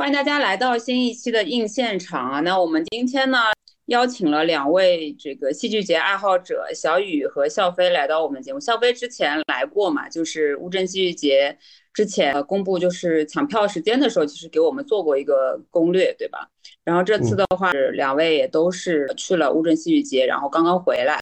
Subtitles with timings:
[0.00, 2.40] 欢迎大家来到新一期的硬现场啊！
[2.40, 3.36] 那我们今天呢，
[3.84, 8.58] 邀请了两位这个戏剧节爱好者小雨和笑飞来到我们节目。
[8.58, 11.54] 笑飞之前来过嘛，就是乌镇戏剧节
[11.92, 16.48] 之前公布就是抢票时间的时候，其实给我们做过一个攻略，对吧？
[16.82, 21.20] 然后这次的话，两位也都是去了乌镇戏剧节，然后刚刚回来。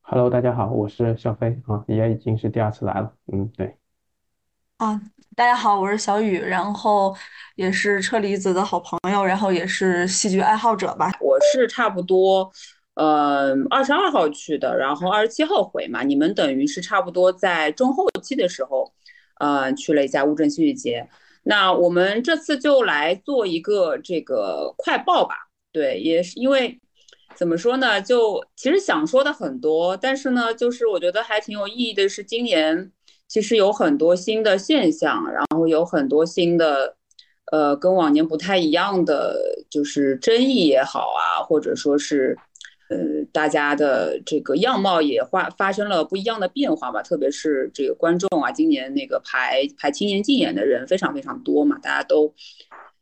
[0.00, 3.12] Hello，大家好，我是笑飞啊，也已经是第二次来了。
[3.30, 3.76] 嗯，对。
[4.78, 5.00] 啊，
[5.34, 7.16] 大家好，我是小雨，然后
[7.54, 11.10] 也是车厘子的好朋友，然后也是戏剧爱好者吧。
[11.18, 12.52] 我是差不多，
[12.92, 16.02] 呃，二十二号去的，然后二十七号回嘛。
[16.02, 18.92] 你们等于是差不多在中后期的时候，
[19.40, 21.08] 呃，去了一下乌镇戏剧节。
[21.44, 25.48] 那我们这次就来做一个这个快报吧。
[25.72, 26.78] 对，也是因为
[27.34, 28.02] 怎么说呢？
[28.02, 32.92] 就其实想说的很多，但是呢，就是我觉得还挺有意义的是今年。
[33.28, 36.96] 其实有很多新的现象，然后有很多新的，
[37.52, 39.36] 呃，跟往年不太一样的，
[39.68, 42.36] 就是争议也好啊，或者说是，
[42.88, 42.96] 呃，
[43.32, 47.02] 大家的这个样貌也发发生了不一样的变化吧。
[47.02, 52.32] 特别是这个观众啊，今年那个排排青年竞演的人非常非常多嘛，大家都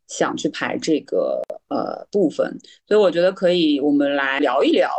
[0.08, 4.90] 想去排这个呃部分，所以我觉得可以，我们来聊一聊。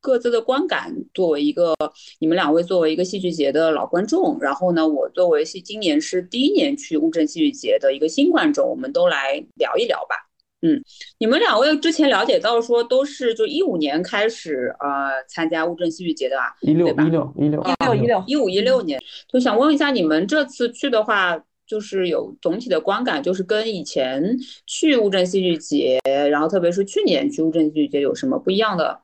[0.00, 1.74] 各自的观感，作为一个
[2.18, 10.16] 你们两位作为一个戏剧节的老观众，然后呢，我作为是今年是第一年去乌镇戏剧节的一个新观众，我们都来聊一聊吧。
[10.62, 10.82] 嗯，
[11.18, 16.48] 你们两位之前了解到说都是就一五年开始呃参加乌镇戏剧节的啊？
[16.60, 19.00] 一六一六一六一六一六一五一六年，
[19.32, 25.98] 就想问一下你们这次去的话，就是有总体的观感，就是跟以前去乌镇戏剧节，
[26.30, 29.00] 然后特别是去年去乌镇戏剧节有什么不一样的？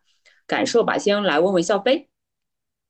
[0.47, 2.09] 感受吧，先来问问笑飞。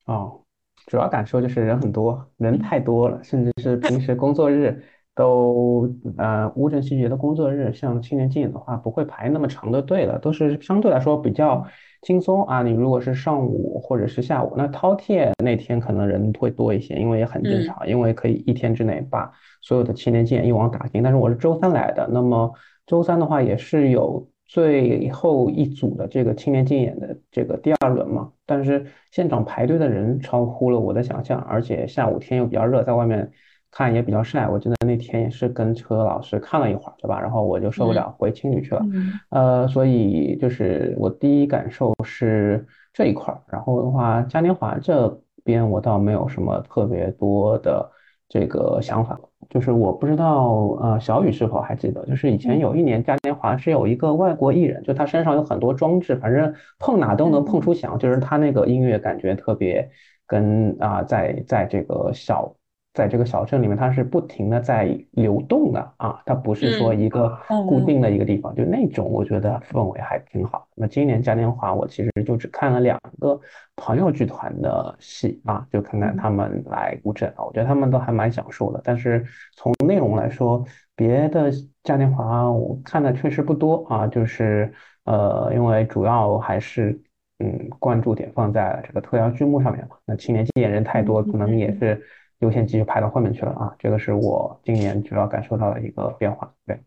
[0.07, 0.41] 哦，
[0.87, 11.67] 主要感受就是人很多，人太多了，甚至是平时工作日都呃乌镇戏剧节的工作日，像青年竞演的话，不会排那么长的队了，都是相对来说比较
[12.03, 12.63] 轻松啊。
[12.63, 21.03] 你如果是上午或者是下午，那饕餮那天可能人会多一些，因为也很正常，因为可以一天之内把所有的青年竞演一网打尽。
[21.03, 22.53] 但是我是周三来的，那么
[22.87, 24.29] 周三的话也是有。
[24.47, 33.29] 最后一组的这个青年竞演的这个第二轮嘛，但是现场排队的人超乎了我的想象，而且下午天又比较热，在外面
[33.73, 34.49] 看也比较晒。
[34.49, 37.21] 我记得那天也是跟车老师看了一会儿，对吧？
[37.21, 38.87] 然后我就受不了，回青旅去了。
[39.31, 43.41] 呃，所以就是我第一感受是这一块儿。
[43.49, 47.91] 然后的话，嘉年华这边我倒没有什么特别多的
[48.29, 49.19] 这个想法。
[49.49, 52.05] 就是我不知道，呃，小雨是否还记得？
[52.07, 59.89] 就是以前有一年嘉年华是有一个外国艺人，就他身上有很多装置，反正碰哪都能碰出响，就是他那个音乐感觉特别
[60.27, 62.55] 跟啊，在在这个小。
[62.97, 70.67] 在这个小镇里面，它是不停的在流动的啊，它不是说一个固定的一个地方，就那种我觉得氛围还挺好。
[70.75, 73.39] 那今年嘉年华，我其实就只看了两个
[73.77, 78.81] 朋友剧团的戏啊，就看看他们来乌镇啊，我觉得他们都还蛮享受的。
[78.83, 79.23] 但是
[79.57, 80.65] 从内容来说，
[80.95, 81.53] 别的
[81.83, 84.73] 嘉年华我看的确实不多啊，就是
[85.05, 86.99] 呃，因为主要还是
[87.41, 89.97] 嗯关注点放在这个特邀剧目上面嘛。
[90.07, 92.03] 那青年竞演人太多，可能也是。
[92.41, 96.53] 优先级就排到后面去了啊，这个是我今年主要感受到的一个变化。
[96.67, 96.79] 对，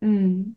[0.00, 0.56] 嗯，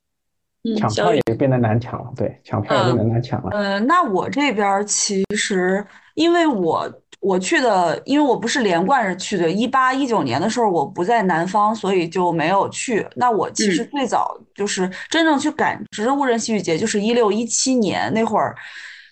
[0.78, 2.14] 抢票也变得难抢了。
[2.16, 3.50] 对，抢票也变得难抢了。
[3.52, 5.86] 呃，那我这边其实，
[6.16, 6.90] 因为我
[7.20, 13.06] 我去的，因为我不是连贯着去的，一八一九年的时候我不在南方，所以就没有去。
[13.18, 18.56] 那我其实最早就是真正去感知乌镇戏剧节，就是一六一七年那会儿，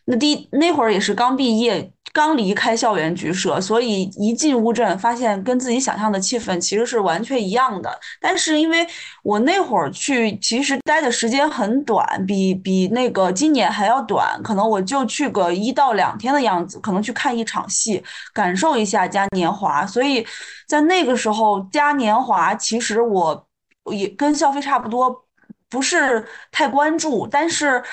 [0.06, 1.92] 那第那会儿也是刚毕业。
[2.18, 8.00] 刚离开校园局社，所以一进乌镇，发现跟自己想象的气氛其实是完全一样的。
[8.20, 8.84] 但是因为
[9.22, 18.04] 我那会儿去，其实待的时间很短，比比那个今年还要短，可能我就去个一到两天的样子，可能去看一场戏，
[18.34, 19.86] 感受一下嘉年华。
[19.86, 20.26] 所以
[20.68, 23.48] 在那个时候，嘉年华其实我
[23.92, 25.24] 也跟消费差不多，
[25.70, 27.84] 不是太关注，但是。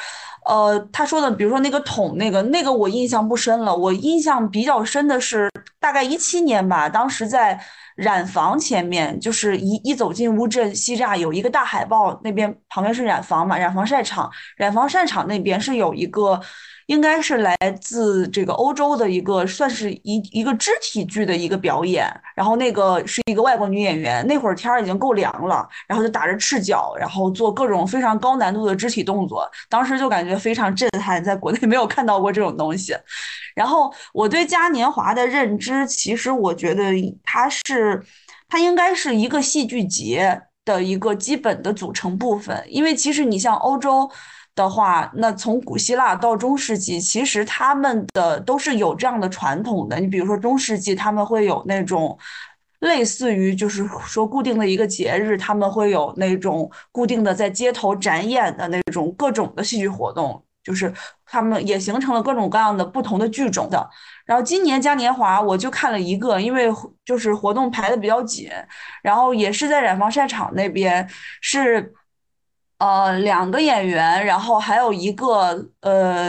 [0.45, 3.75] 呃，他说的，比如说那个桶，那个那个我印象不深了。
[3.75, 5.51] 我印象比较深的是
[5.81, 7.59] 大概一七年吧，当时在
[7.97, 16.41] 染房前面，就是一一走进乌镇西栅有一个大海报，那边旁边是染房嘛，染坊晒场，染坊晒场那边是有一个。
[16.87, 22.07] 应该是来自这个欧洲的一个，算是一一个肢体剧的一个表演。
[22.35, 29.49] 然后那个是一个外国女演员，那会儿天儿已经够凉了，然后就打着赤脚，然后做各种非常高难度的肢体动作。
[29.69, 32.95] 当时就感觉非常震撼，在国内没有看到过这种东西。
[33.55, 36.93] 然后我对嘉年华的认知，其实我觉得
[37.23, 38.05] 它是，
[38.49, 40.43] 它应该是一个戏剧节。
[40.67, 42.65] 的一个基本的组成部分。
[42.67, 44.11] 因为其实你像欧洲
[44.55, 49.99] 的话，那从古希腊到中世纪，其实他们的都是有这样的传统的。
[50.01, 52.19] 你比如说中世纪，他们会有那种。
[52.81, 60.93] 类似于就是说固定的一个节日，他们会有那种固定的在街头展演的那种各种的戏剧活动，就是
[61.25, 63.89] 他们也形成了各种各样的不同的剧种的。
[64.27, 66.71] 然后今年嘉年华我就看了一个，因为
[67.07, 68.51] 就是活动排的比较紧，
[69.03, 71.09] 然后也是在染坊晒场那边，
[71.41, 71.91] 是
[72.85, 76.29] 呃两个演员，然后还有一个呃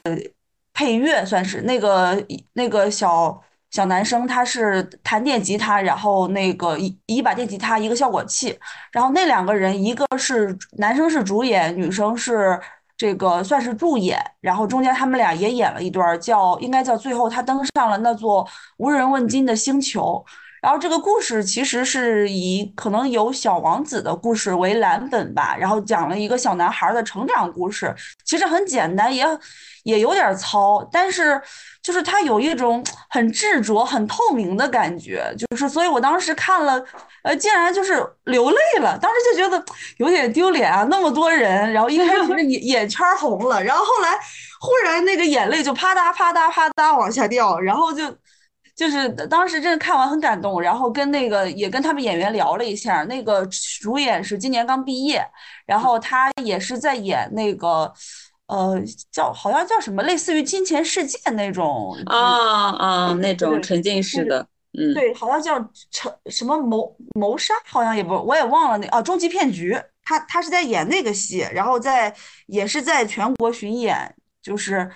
[0.74, 3.42] 配乐，算是那个那个小。
[3.72, 8.58] 小男生他是弹电吉他，然后那个一一把电吉他，一个效果器，
[8.90, 12.58] 然后那两个人，一个是男生是主演，女生是
[12.96, 18.48] 这个算是助演，然后中间他们俩也演了一段，叫应该叫最后他登上了那座
[18.78, 20.24] 无人问津的星球。
[20.66, 29.24] 然后这个故事其实是以可能有小王子的故事为蓝本吧，然后讲了一个小男孩的成长故事，其实很简单，也
[29.84, 31.40] 也有点糙，但是
[31.84, 36.84] 就是他有一种很执着、很透明的感觉，就是所以我当时看了，
[37.22, 39.64] 呃，竟然就是流泪了，当时就觉得
[39.98, 44.10] 有点丢脸啊，那么多人，然后一开始眼 眼圈红了，然后后来
[44.60, 48.04] 忽然那个眼泪就啪嗒啪嗒啪嗒往下掉，然后就。
[48.76, 53.46] 就是当时真的看完很感动，然后跟那个也跟他们演员聊了一下，那个
[53.80, 55.26] 主演是今年刚毕业，
[55.66, 57.90] 然后他也是在演那个，
[58.48, 58.78] 呃，
[59.14, 64.46] 叫好像叫什么，类似于《金钱世界》那种啊啊那种沉浸式的，
[64.78, 65.58] 嗯，对，好像叫
[65.90, 69.74] 成什么谋谋杀，好像也不我也忘了那啊终极骗局，
[70.04, 72.14] 他他是在演那个戏，然后在
[72.48, 74.92] 也是在全国巡演，就是。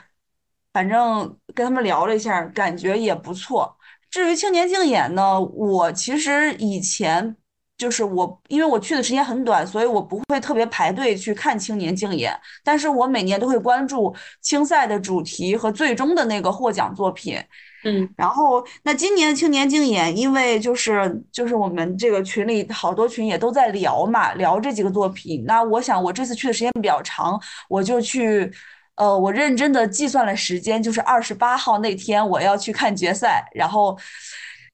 [0.71, 3.75] 反正跟他们聊了一下，感觉也不错。
[4.12, 7.36] 至于青年竞演呢，我其实以前
[7.77, 12.36] 就是我，因为我去的时间很短，所以我不会特别排队去看青年竞演。
[12.63, 17.38] 但是我每年都会关注青赛的主题和最终的那个获奖作品。
[17.83, 25.45] 嗯，然后那今年青年竞演，因为就是就是我们这个群里好多群也都在聊嘛，聊这几个作品。
[25.45, 28.51] 那我想我这次去的时间比较长，我就去。
[29.00, 33.98] 呃，我认真的计算了时间，就是二十八号那天我要去看决赛，然后，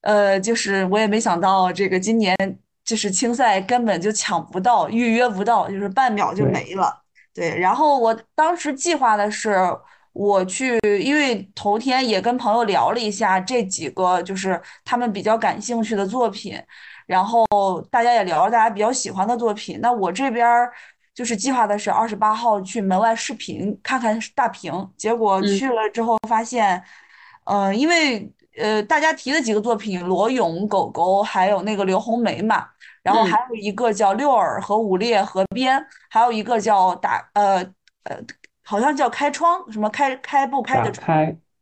[0.01, 2.35] 呃，就是我也没想到这个今年
[2.83, 7.03] 就是青赛根本就抢不到，预约不到，就是半秒就没了。
[7.35, 9.55] 对，然后我当时计划的是
[10.11, 16.59] 我去，因为头天也跟朋友聊了一下这几个就是他们比较感兴趣的作品，
[17.05, 17.45] 然后
[17.91, 20.47] 大家也聊了大家比较喜欢的作品，那我这边。
[21.15, 26.83] 就是计划的是二十八号去门外视频看看大屏，结果去了之后发现，
[27.45, 32.67] 呃，因为呃大家提的几个作品，罗勇、狗狗，还有那个刘红梅嘛，
[33.01, 37.63] 然后还有一个叫六耳和五裂河边，还有一个叫打呃
[38.03, 38.19] 呃，
[38.61, 41.17] 好像叫开窗，什么开开不开的窗。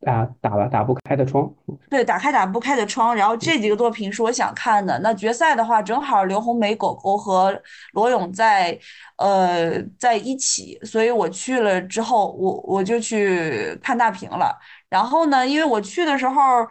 [0.05, 1.51] 打打了打不开的窗，
[1.89, 3.15] 对，打开打不开的窗。
[3.15, 4.99] 然后这几个作品是我想看的。
[4.99, 7.59] 那决赛的话，正好刘红梅、狗狗和
[7.93, 8.77] 罗勇在，
[9.17, 14.57] 呃，在一起，所以我去了之后，我我就去看大屏了。
[14.89, 16.67] 然后呢，因为我去的时候，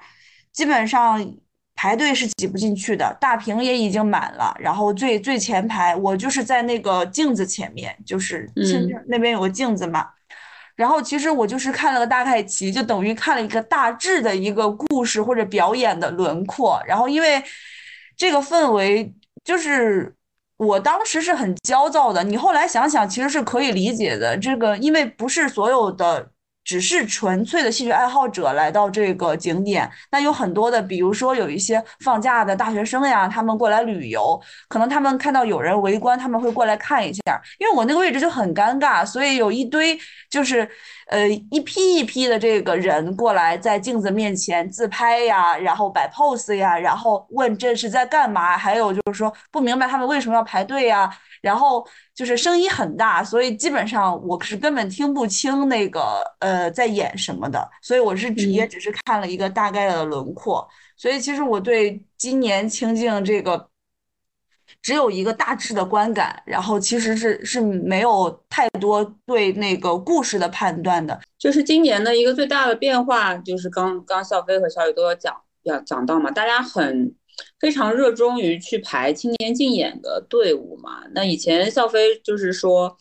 [0.52, 1.20] 基本上
[1.74, 4.54] 排队是挤不进去的，大屏也已经满了。
[4.60, 8.48] 然后最最前排，我就是在那个镜子前面，就是
[9.08, 10.06] 那边有个镜子嘛。
[10.74, 16.82] 然后其实我就是看了个大概齐，就等于看了一个大致的一个故事或者表演的轮廓。
[16.86, 17.42] 然后因为
[18.16, 19.14] 这个氛围，
[19.44, 20.12] 就是
[20.56, 22.24] 我当时是很焦躁的。
[22.24, 24.36] 你后来想想，其实是可以理解的。
[24.36, 26.31] 这个因为不是所有的。
[26.64, 37.20] 只是纯粹的戏剧爱好者来到这个景点，那有很多的，比如说有一些放假的大学生呀，他们过来旅游，可能他们看到有人围观，他们会过来看一下。
[37.58, 39.98] 因为我那个位置就很尴尬，所以有一堆
[40.30, 40.68] 就是
[41.12, 51.08] 呃一批一批的这个人过来，在镜子面前自拍呀，然后摆 pose 呀，然后问这是在干嘛，还有就是说不明白他们为什么要排队呀。
[51.42, 60.64] 然后就是声音很大，所以基本上我是根本听不清那个呃在演什么的，所以我是只也只是看了一个大概的轮廓。
[60.96, 63.68] 所以其实我对今年清静这个
[64.82, 71.18] 只有一个大致的观感，然后其实是是没有太多对那个故事的判断的。
[71.38, 77.14] 就是今年的一个最大的变化，就是刚刚笑飞和小雨都有讲要讲到嘛，大家很。
[77.58, 81.02] 非常热衷于去排青年竞演的队伍嘛？
[81.14, 82.94] 那以前笑飞就是说，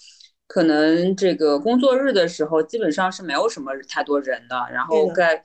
[0.47, 4.55] 可能这个工作日的时候基本上是没有什么太多人的。
[4.71, 5.43] 然后在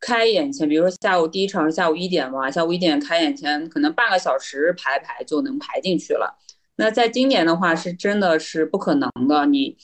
[0.00, 6.38] 开演前，比如说下午第一场是下午一点嘛，下午一点开演前可能半个小时排排就能排进去了。
[6.76, 9.44] 那在今年的话，是真的是不可能的。
[9.46, 9.76] 你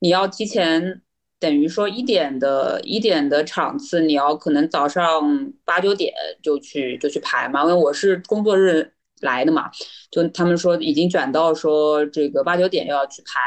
[0.00, 1.00] 你要提前，
[1.40, 6.12] 等于说一点的一点的场次，你要可能早上八九点
[6.42, 7.62] 就去就去排嘛。
[7.62, 9.70] 因为我是工作日来的嘛，
[10.10, 13.40] 就他们说已经转到说这个八九点要去排，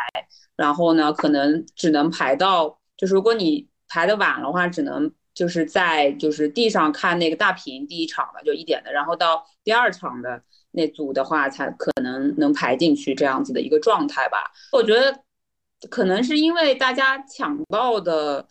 [0.55, 10.41] 然后呢，可能只能排到，就是如果你排的晚的话，只能就是在就是地上看那个大屏第一场的就一点的，然后到第二场的。
[10.77, 14.39] 那组的话才可能能排进去这样子的一个状态吧。
[14.73, 15.17] 我觉得
[15.89, 18.45] 可能是因为大家抢到的，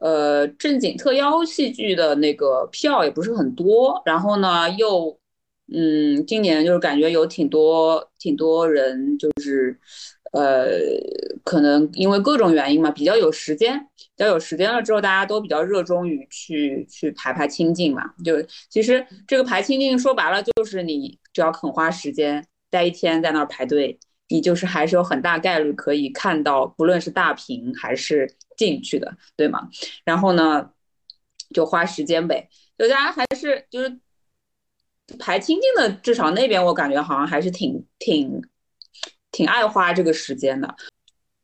[0.00, 5.18] 呃，正经特邀戏剧的那个票也不是很多，然后呢又，
[5.74, 9.76] 嗯，今年就是感觉有挺多挺多人就是。
[10.32, 10.68] 呃，
[11.44, 18.02] 可能因为各种原因嘛，比较有时间，比较有时间了之后，大家都比较热衷于去去排排清静嘛。
[18.24, 29.68] 就其实这个排清静说白了，就是你只要肯花时间待一天在那儿排队，你就是还是有很大概率可以看到，不论是大屏还是进去的，对吗？
[30.04, 30.70] 然后呢，
[31.54, 32.48] 就花时间呗。
[32.78, 34.00] 就大家还是就是
[35.18, 38.42] 排清静的，至少那边我感觉好像还是挺挺。
[39.32, 40.74] 挺爱花这个时间的，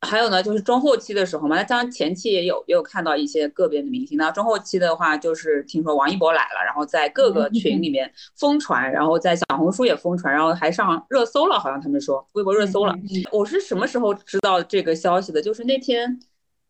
[0.08, 4.18] 还有呢，就是中后期的时候嘛，那当然前期也有也有看到一些个别的明星。
[4.18, 12.94] 那中后期的话，就是听说王一博来了，然后在各个群里面疯传，然后在小红书也疯传，然后还上热搜了，好像他们说微博热搜了。
[13.30, 15.40] 我是什么时候知道这个消息的？
[15.40, 16.20] 就是那天，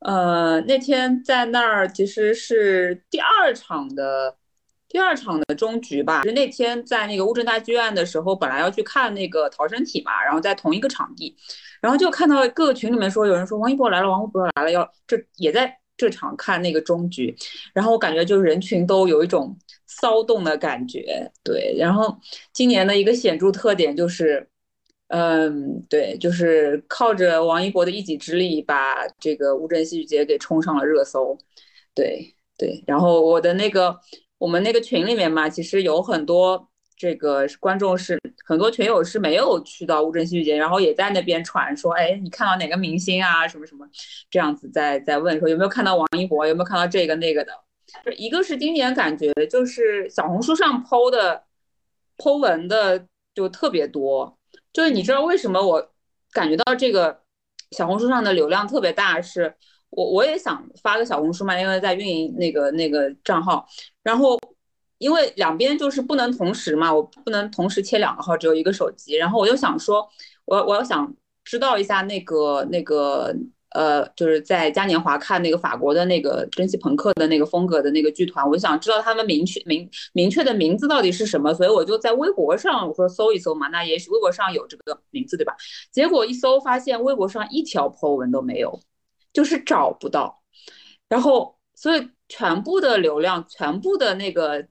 [0.00, 4.36] 呃，那天在那儿其实是第二场的。
[4.88, 11.34] 第二场的终局吧，是那天在那个乌镇大剧院的时候，本来要去看那个逃生体嘛，然后在同一个场地，
[11.82, 17.36] 然后就看到各个群里面说有人说王一博来了，王一博来了，要这也在这场看那个终局，
[17.74, 19.54] 然后我感觉就是人群都有一种
[19.86, 22.16] 骚动的感觉，对，然后
[22.54, 24.48] 今年的一个显著特点就是，
[25.08, 31.36] 嗯，对，就是靠着王一博的一己之力，把这个乌镇戏剧节给冲上了热搜，
[31.94, 34.00] 对对，然后我的那个。
[34.38, 36.68] 我们那个群里面嘛，其实有很多
[37.02, 38.16] 这个观众是
[38.46, 43.84] 很多群友是没有去到乌镇戏剧节，然后也在那边传说，哎，你看到哪个明星啊，什么什么
[44.30, 47.52] 这样子在在问说有没有看到王一博，有没有看到这个那个的。
[48.04, 51.42] 就一个是今年感觉就是小红书上 PO 的
[52.18, 53.04] PO 文的
[53.34, 54.38] 就特别多，
[54.72, 55.90] 就是你知道为什么我
[56.30, 57.20] 感觉到这个
[57.72, 59.52] 小红书上的流量特别大是？
[59.90, 63.66] 我我也想发个小红书嘛，因为在运营那个那个账号，
[64.04, 64.38] 然后
[65.02, 70.08] 因为两边就是不能同时嘛，我不能同时切两个号，只有一个手机，然后我就想说，
[70.44, 73.34] 我我要想知道一下那个那个
[73.70, 85.54] 呃，就是在嘉年华看那个法国的那个蒸汽朋克的那个风格的那个剧团，我就想知道他们明确明明确的名字到底是什么，所以我就在微博上我说搜一搜嘛，那也许微博上有这个名字对吧？
[85.90, 88.80] 结果一搜发现微博上一条 po 文都没有。
[89.34, 90.42] 就是找不到，
[91.08, 94.62] 然后所以全部的流量，全部的那个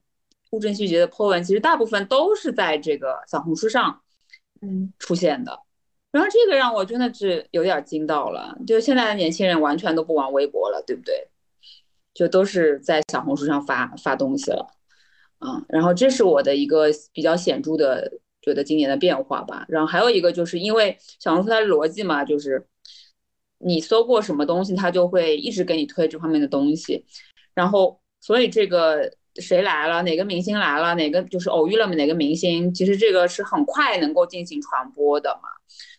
[0.52, 4.00] 乌镇戏剧节的 po 文，其实大部分都是在这个小红书上，
[4.62, 5.58] 嗯出现的。
[6.10, 11.28] 然后这个让我真的是有点惊到了，就现在的年轻人完全都不玩微博了，对不对？
[12.14, 14.66] 就都是在小红书上发发东西了，
[15.40, 15.64] 嗯。
[15.68, 19.66] 然后这是我的一个比较显著的觉得今年的变化吧。
[19.68, 22.66] 然后还有一个就是因为小红书它的逻辑嘛，就是。
[23.64, 27.06] 你搜过什么东西，它就会一直给你推这方面的东西，
[27.54, 35.48] 然后所以这个谁来了，哪个明星来了，哪个就是偶遇了哪个明星，其实这个是很快能够进行传播的嘛，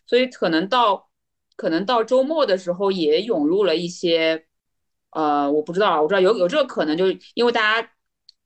[0.06, 1.10] 所以可能到
[1.56, 4.46] 可能到周末的时候也涌入了一些，
[5.12, 7.90] 呃，我不知道，我知道有有这个可能，就是因为大家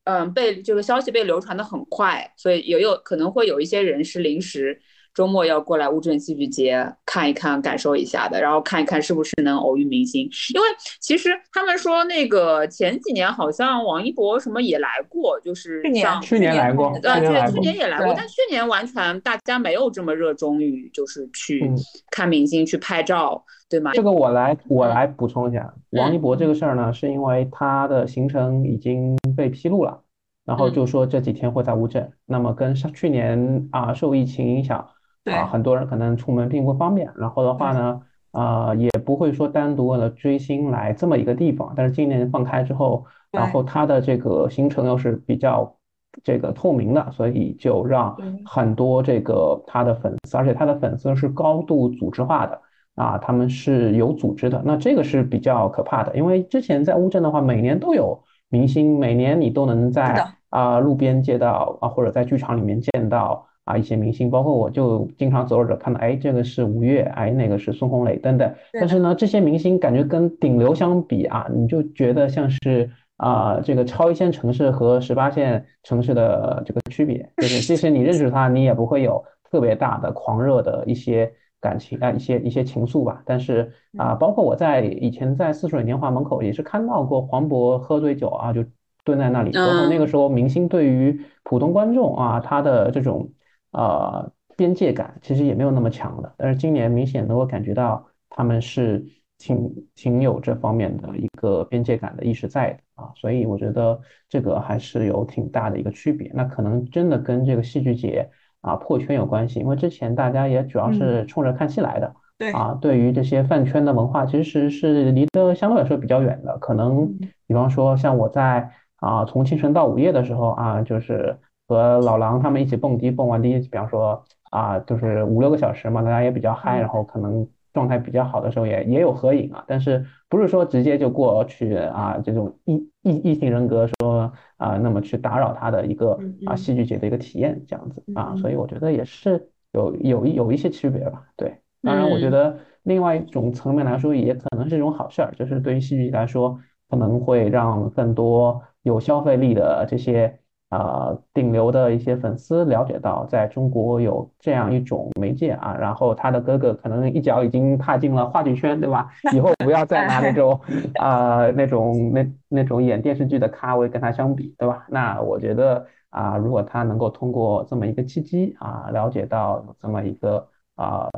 [0.05, 4.81] 嗯被这个消息被流传的很快，所以也有可能会有一些人是临时。
[5.17, 10.21] 周末要过来乌镇戏剧节看一看，感受一下的，然后看一看是不是能偶遇明星。
[10.53, 10.67] 因为
[11.01, 21.67] 其实他们说那个前几年好像王一博什么也来过，就是去年去年来过，呃，对，去年也来过，但去年完全大家没有这么热衷于就是去
[22.11, 23.93] 看明星去拍照，对吗？
[23.95, 29.99] 这个我来我来补充一下，王一博这个事儿呢，是因为他的行程已经被披露了，
[30.45, 34.87] 然后就说这几天会在乌镇，那么跟上去年啊受疫情影响。
[35.31, 41.73] 啊，很多人可能出门并不方便，然后的话呢，呃，也不会说单独为了追星来这么一个地方。
[41.75, 45.75] 但是今年放开之后，然后他的这个行程又是比较
[46.23, 48.15] 这个透明的，所以就让
[48.45, 52.61] 很多这个他的粉丝，而且他的粉丝是高度组织化的
[52.95, 54.61] 啊，他们是有组织的。
[54.65, 63.45] 那这个是比较可怕的，因为之前在乌镇的话，每年都有明星，每年你都能在啊路边见到啊，或者在剧场里面见到。
[63.67, 68.51] 啊一些明星，包括我就经常走着走看到，哎，这个是吴越，哎，那个是孙红雷等等。
[68.73, 81.31] 但是呢，这些明星感觉跟顶流相比啊，你就觉得像是啊这个超一线城市和十八线城市的这个区别，就是即使你认识他，你也不会有特别大的狂热的一些。
[81.59, 83.19] 感情啊，一些一些情愫吧。
[83.25, 88.63] 但是啊，包括我在以前在似水年华门口也是看到过黄渤喝醉酒啊，就
[89.03, 89.51] 蹲在那里。
[89.51, 93.27] 包括那个时候，明星对于普通观众啊，他的这种
[93.71, 96.33] 呃边界感其实也没有那么强的。
[96.37, 99.05] 但是今年明显能够感觉到他们是
[99.37, 103.11] 挺挺有这方面的一个边界感的意识在的啊。
[103.15, 106.31] 所以我觉得这个还是有挺大的一个区别。
[106.33, 108.29] 那可能真的跟这个戏剧节。
[108.61, 116.57] 啊，破圈有关系，因为之前大家也主要是冲着看戏来的，对啊，对于这些饭圈的文化，其实是离得相对来说比较远的。
[116.57, 117.07] 可能
[117.45, 127.47] 比方说，像我在啊，从清晨到午夜的时候啊，就是和老狼他们一起蹦迪，蹦完迪，比方说啊，就是五六个小时嘛，大家也比较嗨，然后可能。
[127.73, 141.21] 状态比较好的时候也也有合影啊，但是不是说直接就过去啊这种异异异性人格说啊那么去打扰他的一个啊戏剧节的一个体验这样子啊，所以我觉得也是有有有一些区别吧。
[141.35, 146.59] 对，当然我觉得另外一种层面来说也可能是一种好事儿，就是对于戏剧来说
[146.89, 150.39] 可能会让更多有消费力的这些。
[150.69, 159.09] 啊，顶流的一些粉丝了解到，在中国有这样一种媒介啊，然后他的哥哥可能一脚已经踏进了话剧圈，对吧？
[159.33, 160.59] 以后不要再拿那种
[160.95, 164.85] 啊 那种那那种演电视剧的咖位跟他相比，对吧？
[164.89, 170.45] 那我觉得啊，如果他能够通过这么一个契机啊，了解到这么一个
[170.75, 171.09] 啊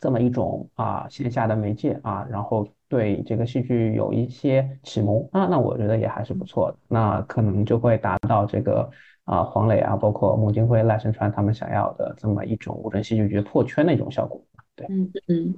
[0.00, 2.66] 这么一种啊线下的媒介啊，然后。
[2.88, 8.90] 对这个戏剧有一些启蒙啊，那我觉得也还是不错的，那可能就会达到这个
[9.24, 14.42] 啊黄磊啊，包括孟京辉、赖声川他们想要的这么一种无人戏剧节破圈的一种效果。
[14.74, 15.54] 对，嗯嗯，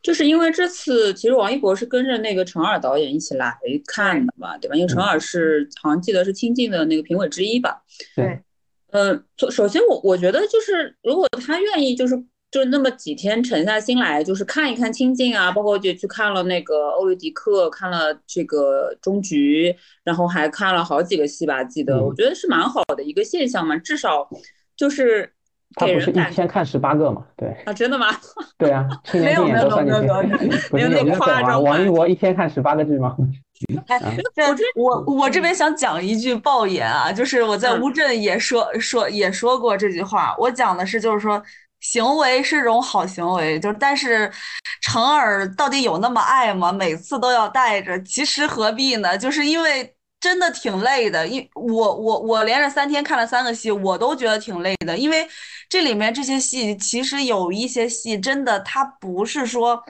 [0.00, 3.54] 就是因为这次其实王一博是跟着那个陈耳导演一起来
[3.86, 4.74] 看的嘛，对吧？
[4.74, 7.82] 因为陈耳是好像记得是亲近的那个评委之一吧？
[8.16, 8.40] 对，
[8.92, 12.24] 嗯，首先我我觉得就是如果他愿意就是。
[12.52, 24.28] 就那么几天沉下心来，就是看一看清静啊，包括就去看了那个欧律狄克，看了这个终局，然后还看了好几个戏吧，记得，我觉得是蛮好的一个现象嘛，至少
[24.76, 25.32] 就是
[25.76, 28.08] 他不是一天看十八个嘛，对啊，真的吗？
[28.58, 30.22] 对啊， 没有没有没有没有
[30.72, 33.16] 没有那么夸张，王一博一天看十八个剧吗？
[33.86, 33.98] 哎，
[34.76, 41.42] 我我这边想讲一句爆言啊，就是我在乌镇也说说也说过这句话，我讲的是就是说。
[41.82, 44.30] 行为是种好行为，就但是，
[44.80, 46.72] 成儿到底有那么爱吗？
[46.72, 49.18] 每次都要带着，其实何必呢？
[49.18, 54.96] 就是因为真的挺累的，因我我我连着三天看了三个戏，我都觉得挺累的。
[54.96, 55.28] 因为
[55.68, 59.82] 这里面这些戏，其实有一些戏真的，它不是说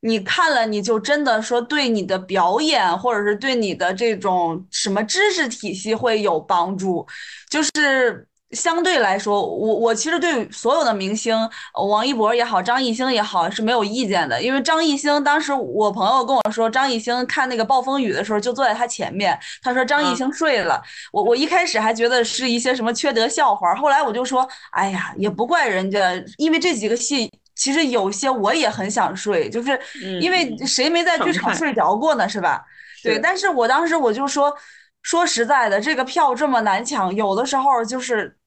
[0.00, 7.06] 你看了你就真的说对你的表演或者是对你的这种什么知识体系会有帮助，
[7.48, 8.27] 就是。
[8.52, 11.36] 相对来说，我我其实对所有的明星，
[11.74, 14.40] 王一博也好，张艺兴也好是没有意见的。
[14.42, 20.82] 因为张艺兴当时我朋友跟我说，张艺兴看那个暴风雨的时候就坐在他前面，他说张艺兴睡了。
[21.12, 26.00] 我我一开始还觉得是一些什么缺德笑话，后来我就说，哎呀，也不怪人家，
[26.38, 29.78] 因为这几个戏其实有些我也很想睡，就是
[30.22, 32.64] 因为谁没在剧场睡着过呢，是吧？
[33.04, 34.56] 对，但是我当时我就说，
[35.02, 38.37] 说实在的，这个票这么难抢，有的时候就是。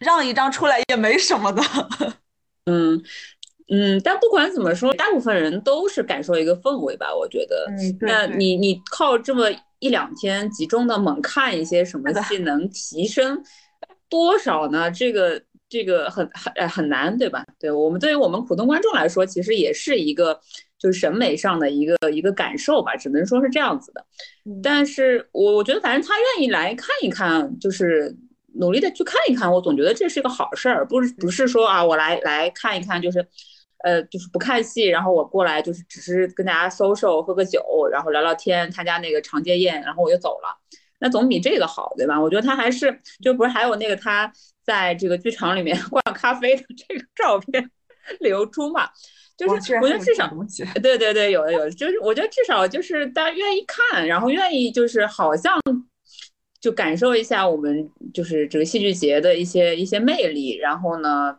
[0.00, 1.62] 让一张出来也没什么的，
[2.66, 3.02] 嗯
[3.68, 7.14] 嗯，但不管怎么说，大部分人都是感受一个氛围吧。
[7.14, 7.66] 我觉得，
[8.00, 13.42] 那你你靠这么一两天集中的猛看一些什么戏，能提升
[14.08, 14.88] 多少呢？
[14.90, 17.44] 这个这个很很很难，对吧？
[17.58, 20.38] 对我们对于我们普通观众来说，其实也是一个
[20.78, 24.04] 就是审美上的一个一个感受吧，只能说是这样子的。
[24.62, 28.16] 但是我我觉得，反正他愿意来看一看，就是。
[28.58, 33.26] 努力的去看一看，我总觉得这是一个好事儿，不是不是说啊，我来来看一看，就是，
[33.84, 40.56] 呃，就是不看戏，然后我过来就是只是跟大家 social 喝个酒，然后聊聊天，参加那个长街宴，然后我就走了，
[40.98, 42.20] 那总比这个好，对吧？
[42.20, 44.32] 我觉得他还是就不是还有那个他
[44.64, 47.70] 在这个剧场里面 灌咖啡的这个照片
[48.20, 48.88] 流出嘛？
[49.36, 50.30] 就是我觉得至少
[50.82, 55.52] 对对对，有的有的，就是我觉得至少就是大家愿意看，然后愿意就是好像。
[56.66, 61.38] 就感受一下我们就是这个戏剧节的一些一些魅力，然后呢，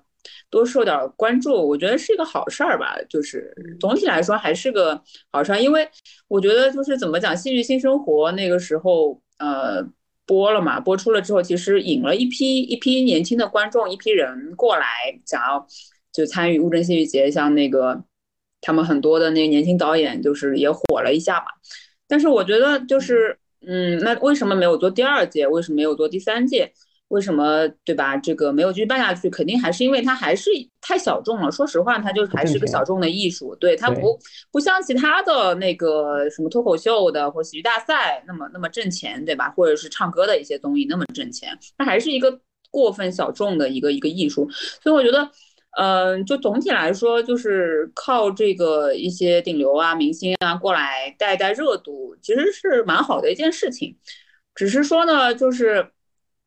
[0.50, 2.98] 多受点关注，我觉得是一个好事儿吧。
[3.10, 5.86] 就是总体来说还是个好事儿，因为
[6.30, 9.86] 我觉得就是怎么讲，戏剧新生活那个时候，呃，
[10.26, 14.86] 播了嘛，播出了之后，其实引了一批一批年轻的观众，一批人过来
[15.26, 15.68] 想要
[16.13, 18.02] 就参与乌镇戏剧节，像那个
[18.62, 21.48] 他们很多的那个年轻导演，就是也火了一下嘛。
[22.08, 23.38] 但是我觉得就是，
[23.68, 25.46] 嗯，那为什么没有做第二届？
[25.46, 26.72] 为什么没有做第三届？
[27.10, 28.18] 为什么对吧？
[28.18, 30.50] 这个没有继续办下去，肯定还是因为它还是
[30.82, 31.50] 太小众了。
[31.50, 34.20] 说实话，它就是还是个小众的艺术，对它不
[34.52, 39.50] 不像其他的那个什么脱口秀的或喜剧大赛那么那么挣钱，对吧？
[39.56, 44.50] 或者是唱歌的一些综艺那么挣钱，它还是一个过分小众的一个一个艺术。
[44.84, 45.30] 所以我觉得，
[45.78, 53.96] 嗯，就总体来说，就是靠这个一些顶流啊、明星啊过来带带热度，其实是蛮好的一件事情。
[54.54, 55.92] 只是说呢，就是。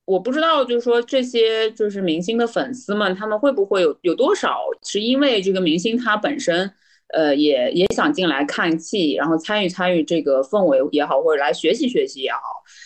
[0.07, 6.69] 我不知道，就是说这些就是明星的粉丝们，他们会不会有有多少是因为这个明星他本身，
[7.15, 12.41] 呃，也也想进来看戏，然后参与参与这个氛围也好，或者来学习学习也好，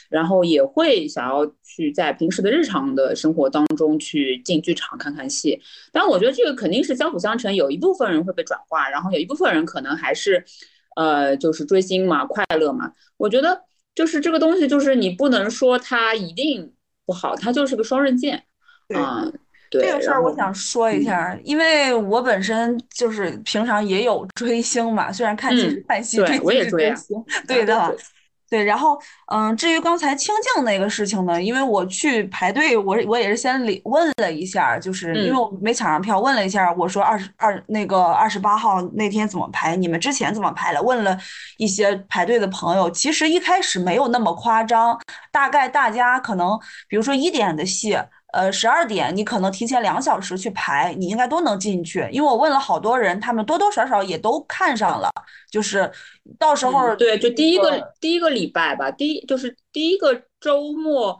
[0.08, 5.60] 然后也会想要去在平时的日常的生活当中去进剧场看看戏。
[5.92, 10.44] 但我觉得这个肯定是相辅相成，有一部分人会被转化，然后有一部分人可能还是，
[10.96, 12.92] 呃，就是追星嘛，快乐嘛。
[13.16, 13.62] 我觉得
[13.94, 16.72] 就是这个东西，就是你不能说它一定。
[17.06, 18.42] 不好，它就是个双刃剑，
[18.94, 19.30] 啊，
[19.70, 27.94] 对这个事儿我想说一下，因为我本身就是平常也有追星嘛，虽然看戏是看戏，对，我也追星，对的。
[28.54, 28.96] 对，然后，
[29.32, 40.80] 嗯，至于刚才清静那个事情呢，因为我去排队，我我也是先问了一下，就是因为我没抢上票，问了一下，我说二十二那个二十八号那天怎么排，你们之前怎么排了？
[40.80, 41.18] 问了
[41.56, 44.96] 一些排队的朋友，其实一开始没有那么夸张，
[45.32, 47.98] 大概大家可能，比如说一点的戏。
[48.34, 52.08] 呃，十二点你可能提前两小时去排，你应该都能进去。
[52.10, 55.08] 因为我问了好多人，他们多多少少也都看上了。
[55.52, 55.88] 就是
[56.36, 61.16] 到时候对，就第一个第一个礼拜吧，第一就是第一个周末，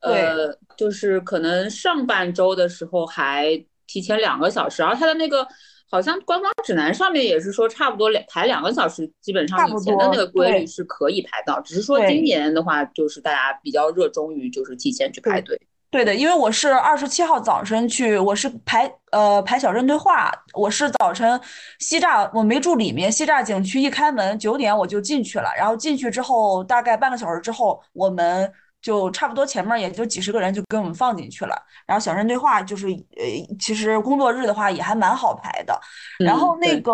[0.00, 5.48] 呃，就是可能上半周的时候还提前两个小时，然后他的那个
[5.90, 15.58] 好像官方指南上面也是说，差不多两排两个小时，基本上以前的那个规律是可以排到，只是说今年的话，就是大家比较热衷于就是提前去排队。
[15.90, 21.40] 对的，因为我是二十七号早晨去，我是排呃排小镇对话，我是早晨
[21.78, 35.80] 西栅，我没住里面，西栅景区一开门九点我就进去了，然后进去之后大概半个小时之后，我们就差不多前面也就几十个人就给我们放进去了，然后小镇对话就是呃其实工作日的话也还蛮好排的，
[36.18, 36.92] 然后那个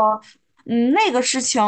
[0.67, 1.61] 嗯那个事情，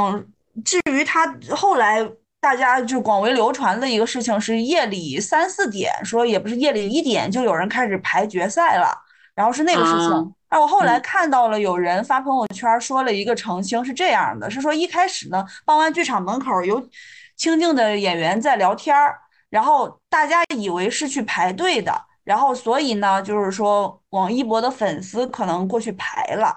[0.65, 2.09] 至于他后来。
[2.47, 8.97] 大家就广为流传的一个事情是夜里三四点，说也不是夜里一点就有人开始排决赛了，
[9.35, 10.11] 然后是那个事情。
[10.49, 16.81] 然后我后来看到了有人发朋友圈说了一个澄清，是这样的，是说一开始呢，傍晚剧场门口有
[17.37, 19.19] 清静的演员在聊天儿，
[19.51, 26.57] 然后大家以为是去排队的，然后所以呢，就是说王一博的粉丝可能过去排了。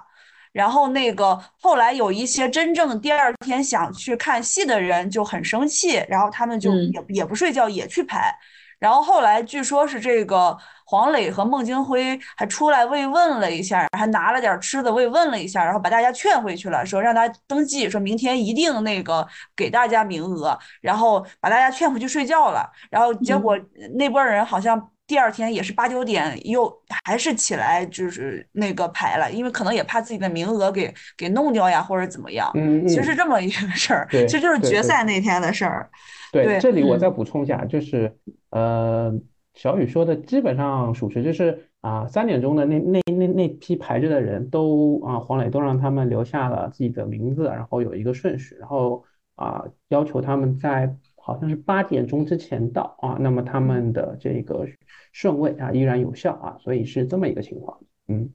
[0.51, 8.33] 然后那个后来有一些真正第二天想去看戏的人就很生气，然后他们就也也不睡觉也去排。
[8.79, 22.71] 然后后来据说是这个黄磊和孟京辉还出来慰问了一下，还拿了点吃的慰问了一下，然后把大家劝回去了，说让大家登记，说明天一定那个给大家名额，然后把大家劝回去睡觉了。
[22.89, 23.57] 然后结果
[23.95, 24.89] 那波人好像。
[25.09, 26.71] 第二天也是八九点，又
[27.03, 32.47] 还是起来就是那个排了，因为可能也怕自己的名额给给弄掉呀，或者怎么样。
[32.53, 35.89] 嗯其实是这么一个事儿，其实就是决赛那天的事儿。
[36.31, 38.15] 对，这里我再补充一下，就是
[38.51, 39.11] 呃，
[39.55, 49.03] 小雨说的基本上属实，就是啊，三点钟的那那那那批排着的人都啊，黄磊都让他们留下了自己的名字，然后有一个顺序，然后
[49.35, 50.95] 啊，要求他们在
[51.29, 54.67] 好像是八点钟之前到啊，那么他们的这个。
[55.11, 57.79] 顺位啊，依然有效啊，所以是这么一个情况。
[58.09, 58.29] 嗯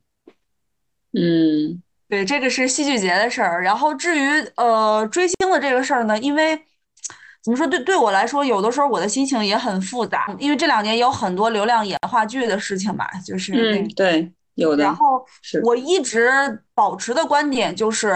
[1.13, 3.63] 嗯，对，这个是戏剧节的事儿。
[3.63, 4.27] 然后至于
[4.57, 6.61] 呃追星的这个事儿呢，因为
[7.45, 14.83] 怎么说，对对我来说，有的时候我的心情也很复杂，因为这两年有很多流量演话剧的事情嘛，就是嗯，对，有的。
[14.83, 15.25] 然后
[15.63, 16.29] 我一直
[16.75, 18.13] 保持的观点就是，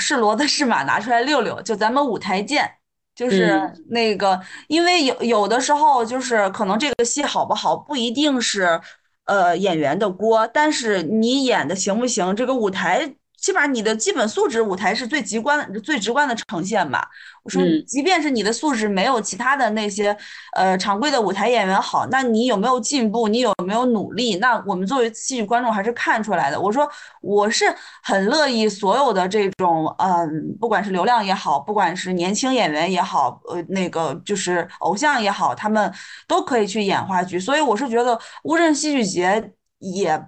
[0.00, 2.68] 是骡子是马，拿出来溜溜，就咱们舞台见。
[3.14, 8.80] 就是那个，因为有有的时候，就是可能这个戏好不好，不一定是，
[9.26, 17.06] 呃，演员的锅，但是你演的行不行，这个舞台起码你的基本素质，舞台是最直观、最直观的呈现吧。
[17.42, 20.16] 我说，即便是你的素质没有其他的那些
[20.56, 23.28] 呃常规的舞台演员好，那你有没有进步？
[23.28, 24.36] 你有没有努力？
[24.36, 26.58] 那我们作为戏剧观众还是看出来的。
[26.58, 27.66] 我说，我是
[28.02, 35.92] 很乐意所有的这种嗯，不管是流量也好，不管是年轻演员也好，呃，那个就是偶像也好，他们
[36.26, 37.38] 都可以去演话剧。
[37.38, 40.18] 所以我是觉得乌镇戏剧节也。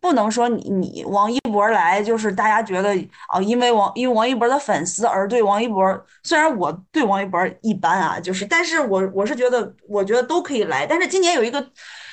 [0.00, 2.90] 不能说你你王一博来就是大家觉得
[3.28, 10.86] 啊，因为王因为王一博的粉丝而对王一博，虽然我对王一博一般啊，就是，但是我我是觉得，我觉得都可以来。
[10.86, 11.64] 但是今年有一个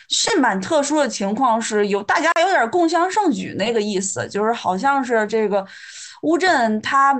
[0.10, 5.66] 是蛮特殊的情况，是有大家有点共襄盛举那个意思，就是好像是这个
[6.24, 7.18] 乌镇他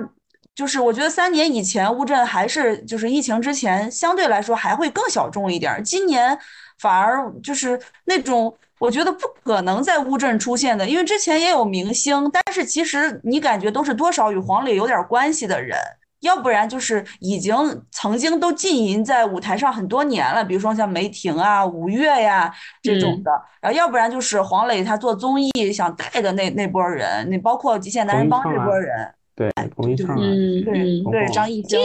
[0.54, 6.38] 就是我觉得三年以前乌镇还是就是疫情之前相对来说还会更小众一点，今年
[6.78, 8.54] 反而就是那种。
[8.78, 15.76] 我觉得不可能在乌镇出现的，因为之前也有明星，但是其实你感觉都是多少与黄磊有点关系的人，
[16.20, 17.54] 要不然就是已经
[17.90, 31.78] 曾经都浸淫在舞台上很多年了，比如说像梅婷啊、吴越呀这种的，然后要不然就是黄磊他做综艺想带的那那波人，你包括极限男人帮这波人，对，彭昱畅，嗯，对对，张艺兴。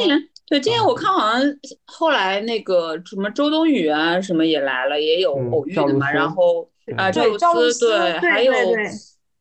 [0.46, 1.42] 对，今年我看好像
[1.86, 6.70] 后来那个什么周冬雨啊什么也来了，也有偶遇的嘛，然后。
[6.98, 8.54] 啊，赵露思对，还有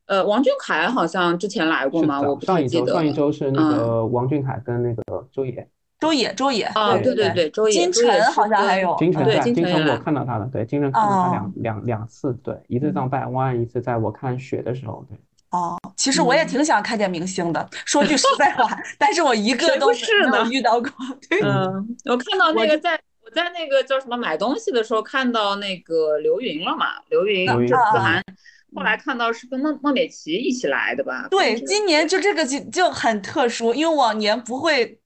[0.05, 2.21] 呃，王俊凯好像之前来过吗？
[2.21, 2.93] 我不记得。
[2.93, 5.67] 上一周是那个王俊凯跟那个周也。
[5.99, 7.73] 周也，周也啊，对对对，周也。
[7.73, 8.93] 金晨好像还有。
[8.99, 15.17] 金晨对，金晨我看到他了，对，金晨看到他两两两次，对，一次上拜湾，一次在我看雪的时候，对。
[15.51, 19.87] 哦，其实我也挺想看见明星的，说句实在话， 但是我一个都
[20.31, 20.89] 没有遇到过。
[21.41, 22.99] 嗯，我看到那个在。
[23.33, 26.85] 在那个叫什么买东西的时候看到那个刘云了嘛？
[27.09, 28.23] 刘云、郑思涵，
[28.75, 31.27] 后来看到是跟孟孟美岐一起来的吧？
[31.29, 34.99] 对，今年就这个就就很特殊，因为往年不会，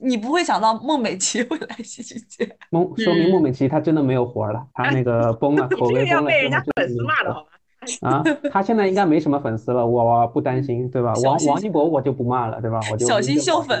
[0.00, 2.56] 你你不会想到孟美岐 会来戏剧节。
[2.70, 6.10] 孟说明孟美岐她真的没有活了，她那个 崩了，口碑崩了。
[6.10, 7.46] 要被人家粉丝骂了好吗？
[8.00, 11.12] 啊，他现在应该没什么粉丝了，我不担心，对吧？
[11.22, 12.80] 王王一博我就不骂了，对吧？
[12.90, 13.78] 我就小心秀粉。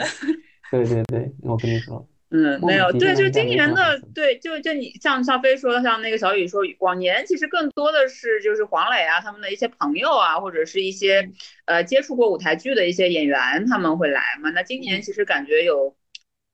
[0.70, 2.06] 对对对，我跟你说。
[2.30, 11.30] 嗯，没有，对，就今年的，对，就就你像像飞说，像那个小雨说，往年其实更多的是就是黄磊啊，他们的一些朋友啊，或者是一些
[11.66, 14.50] 呃接触过舞台剧的一些演员他们会来嘛。
[14.50, 15.94] 那今年其实感觉有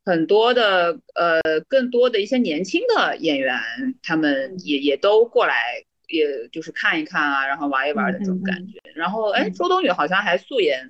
[0.05, 3.59] 很多的呃更多的一些年轻的演员，
[4.03, 8.79] 他们也也都过来，也就是看一看啊，然后玩一玩的这种感觉。
[8.95, 10.87] 然后哎，周冬雨好像还素颜。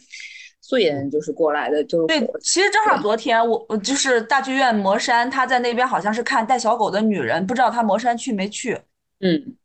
[0.70, 2.20] 素颜就是过来的，就是对。
[2.40, 8.78] 其实正好昨天我我就是大剧院魔山，他在那边好像是看带小狗的女人，不知道他魔山去没去。
[9.18, 9.56] 嗯，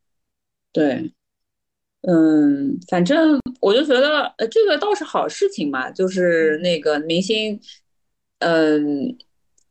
[0.74, 1.12] 对，
[2.08, 7.60] 嗯，反正我就觉得呃这个倒是好事情嘛，就是那个明星，
[8.40, 9.16] 嗯，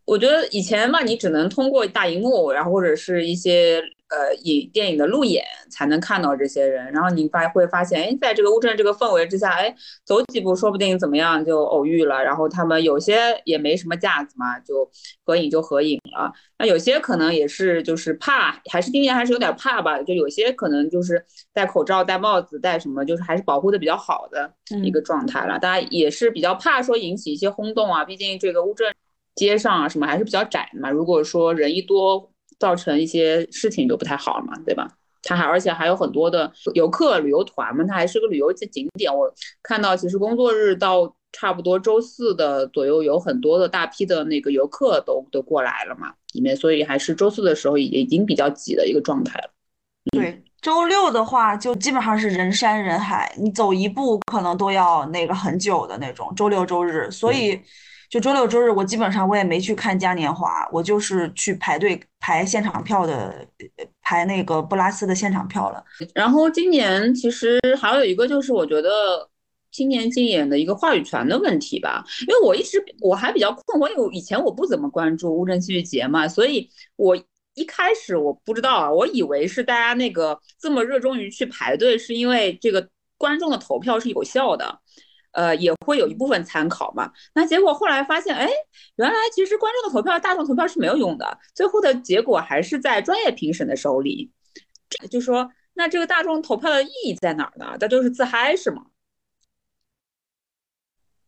[0.05, 3.83] 我觉得以前嘛你只能通过大荧幕，然后或者是一些。
[4.15, 9.75] 呃，影电影的路演才能看到这些人，然后你发会发现，哎，在这个乌镇这个氛围之下，哎，
[10.05, 12.23] 走几步说不定怎么样就偶遇了。
[12.23, 14.89] 然后他们有些也没什么架子嘛，就
[15.25, 16.33] 合影就合影了。
[16.59, 20.01] 那有些可能也是就是怕，还是今年还是有点怕吧。
[20.03, 25.59] 就有些可能就是戴口罩、戴帽子、戴什么，就是还是保护的比较好的一个状态了。
[25.59, 28.95] 大家也是比较怕说引起一些轰动啊，毕竟这个乌镇
[29.35, 30.89] 街上啊什么还是比较窄嘛。
[30.89, 32.31] 如果说人一多。
[32.59, 34.89] 造成一些事情都不太好了嘛，对吧？
[35.27, 39.11] 它还而且还有很多的游客旅游团嘛，它还是个旅游景点。
[39.11, 49.51] 我看到其实工作日到差不多周四的左右，有很多的大批的那个游客都都过来了嘛，里面所以还是周四的时候也已经比较挤的一个状态了。
[50.13, 56.31] 对，周六的话就基本上是人山人海，你走一步可能都要那个很久的那种。
[56.37, 57.59] 周六周日，所以。
[58.15, 63.45] 就周六周日，我基本上我也没去看嘉年华，我就是去排队排现场票的，
[64.03, 65.83] 排那个布拉斯的现场票了。
[66.15, 69.29] 然后今年其实还有一个就是，我觉得
[69.73, 77.17] 今年竞演的一个话语权的问题吧，因为我一直我还比较困惑，因为以前我不怎么关注乌镇戏剧节嘛，所以我
[77.55, 84.79] 一开始我不知道啊，我以为是大家那个这么热衷于去排队，是因为这个观众的投票是有效的。
[85.35, 87.13] 呃，也会有一部分参考嘛。
[87.35, 88.49] 那结果后来发现，哎，
[88.97, 94.31] 原来其实观众的投票、大众投票是没有用的，最后的结果还是在专业评审的手里。
[95.11, 97.77] 就说，那这个大众投票的意义在哪儿呢？
[97.81, 98.87] 那就是自嗨是吗？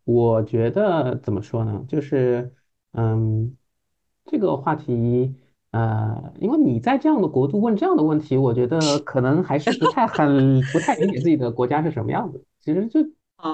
[0.05, 1.85] 我觉得怎么说呢？
[1.89, 2.55] 就是，
[2.93, 3.57] 嗯，
[4.25, 5.35] 这个话题，
[5.73, 12.45] 呃，因为你在这样的国度问这样的问题，我觉得可能还是不太很不太理解自己的国家是什么样子。
[12.61, 13.01] 其实就。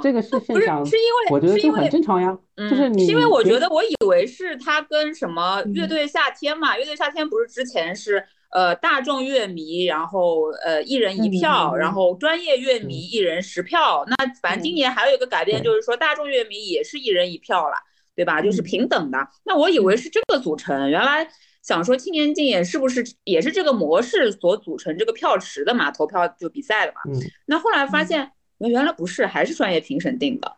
[0.00, 2.38] 这个是现象，是因为我觉得就很正常呀。
[2.56, 14.04] 就是你，因为我觉得我以为是他跟什么乐队夏天嘛，乐队夏天不是之前是呃大众乐迷，然后呃一人一票，然后专业乐迷一人十票。
[14.06, 17.74] 那反正今年还有一个改变，就是说大众乐迷也是一人一票了，
[18.14, 18.40] 对吧？
[18.40, 19.18] 就是平等的。
[19.44, 21.26] 那我以为是这个组成，原来
[21.60, 25.90] 想说青年竞演是不是也是这个模式所组成这个票池的嘛？
[25.90, 27.00] 投票就比赛的嘛。
[27.46, 28.30] 那后来发现。
[28.62, 30.52] 那原来不是，还是专业评审定的，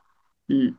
[0.49, 0.75] 嗯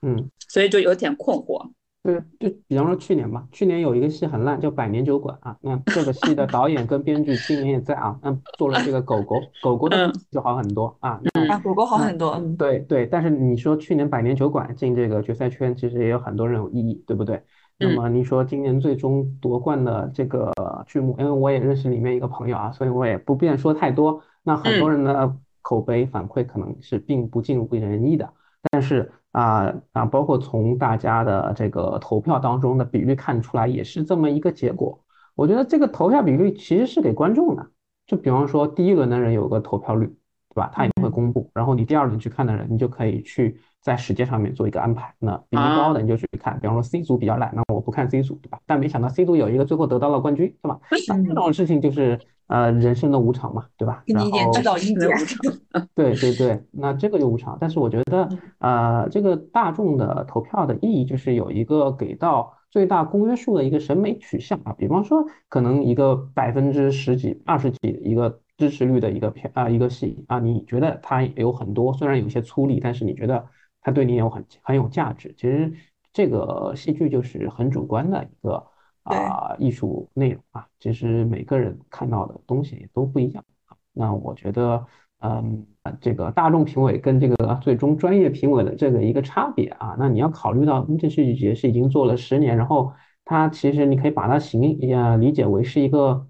[0.00, 1.68] 嗯，所以就有点困惑。
[2.04, 17.42] 对，就比方说去年吧，去年有一个戏很烂，叫《百年酒馆》啊，那这个戏的导演跟编剧今年也在啊，那做了这个狗狗，狗狗的就好很多啊，那狗狗好很多，对对，但是你说去年《百年酒馆》进这个决赛圈，其实也有很多人有异议，对不对？
[17.80, 20.52] 那么你说今年最终夺冠的这个
[20.86, 24.22] 剧目，因为我也认识里面一个朋友啊，所以我也不便说太多。
[24.44, 25.36] 那很多人呢？
[25.68, 28.26] 口碑反馈可能是并不尽如人意的，
[28.70, 34.98] 但是啊啊，包括从大家的这个投票当中的比率看出来，也是这么一个结果。
[35.34, 37.66] 我觉得这个投票比率其实是给观众的，
[38.06, 40.70] 就比方说第一轮的人有个投票率，对吧？
[40.72, 45.14] 他也会公布，然后你第二轮去看的人，你就可以去在时间上面做一个安排。
[45.18, 48.58] 那比例高的你就去看，比方说 C 组比较烂，那我不看 C 组，对吧？
[48.64, 50.80] 但没想到 C 组有一个最后得到了冠军，是吧？
[51.08, 52.18] 那这种事情就是。
[52.48, 54.02] 呃，人生的无常嘛，对吧？
[54.06, 55.08] 给你一点指导意见。
[55.94, 57.58] 对对对，那这个就无常。
[57.60, 58.26] 但是我觉得，
[58.58, 64.72] 呃，这个大众的投票的意义就是有一个给到最大公约数的一个审美取向啊。
[64.78, 73.44] 比方说，可能一个百分之十几、二十几的一个支持率的一个片啊，一个戏啊，你觉得它有很多，虽然有些粗粝，但是你觉得
[73.82, 75.34] 它对你有很很有价值。
[75.36, 75.70] 其实
[76.14, 78.64] 这个戏剧就是很主观的一个。
[79.08, 83.76] 啊，艺术内容啊，其实每个人看到的东西也都不一样啊。
[83.92, 84.86] 那我觉得，
[85.20, 85.66] 嗯，
[86.00, 92.92] 这个大众评委跟这个最终专业评委的这个一个差别啊，那你要考虑到乌镇戏剧节是已经做了十年，然后
[93.24, 96.26] 它其实你可以把它形呃理解为是一个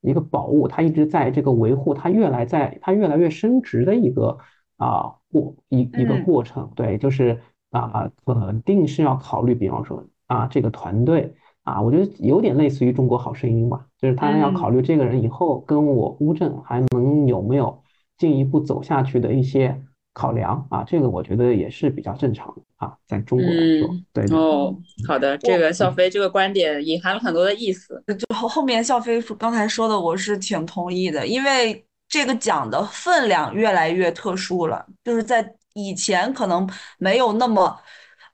[0.00, 4.36] 一个宝物，它一直在这个维护，它越来在它越来越升值的一个
[4.78, 6.70] 啊过一一个过程。
[6.74, 11.34] 对，就是啊，肯定是要考虑，比方说啊，这个团队。
[11.66, 17.82] 啊，我觉得有点类似于中国好声音吧，就是他要考虑这个人以后跟我乌镇还能有没有
[18.16, 19.76] 进一步走下去的一些
[20.14, 24.76] 考量啊，这个我觉得也是比较正常的啊，在中国来说，对哦，
[25.08, 36.64] 好的，这个笑飞这个观点隐含了很多的意思，就后后面笑飞刚才说的，我是挺同意的，因为这个奖的分量越来越特殊了，就是在以前可能
[36.98, 37.76] 没有那么，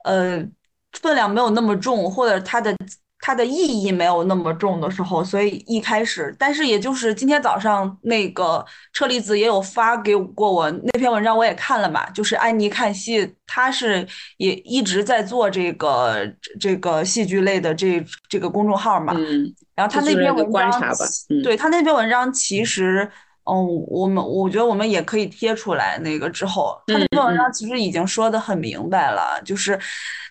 [0.05, 0.47] 呃，
[0.93, 2.77] 分量没有那么重，或者他的。
[3.25, 14.05] 它的意义没有那么重的时候，所以一开始，但是也就是今天早上那个车厘子也有发给过我那篇文章，我也看了嘛，就是安妮看戏，他是
[14.39, 20.83] 也一直在做这个这个戏剧类的这这个公众号嘛，嗯，然后他那篇文章，
[21.31, 23.09] 嗯，对他那篇文章其实，
[23.45, 23.55] 嗯，
[23.87, 29.79] 我们我觉得我们也可以贴出来，那个之后，他那篇文章其实已经说的很明白了，就是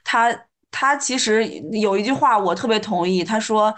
[0.04, 0.30] 他。
[0.72, 3.74] 他其实有一句话我特别同意，他说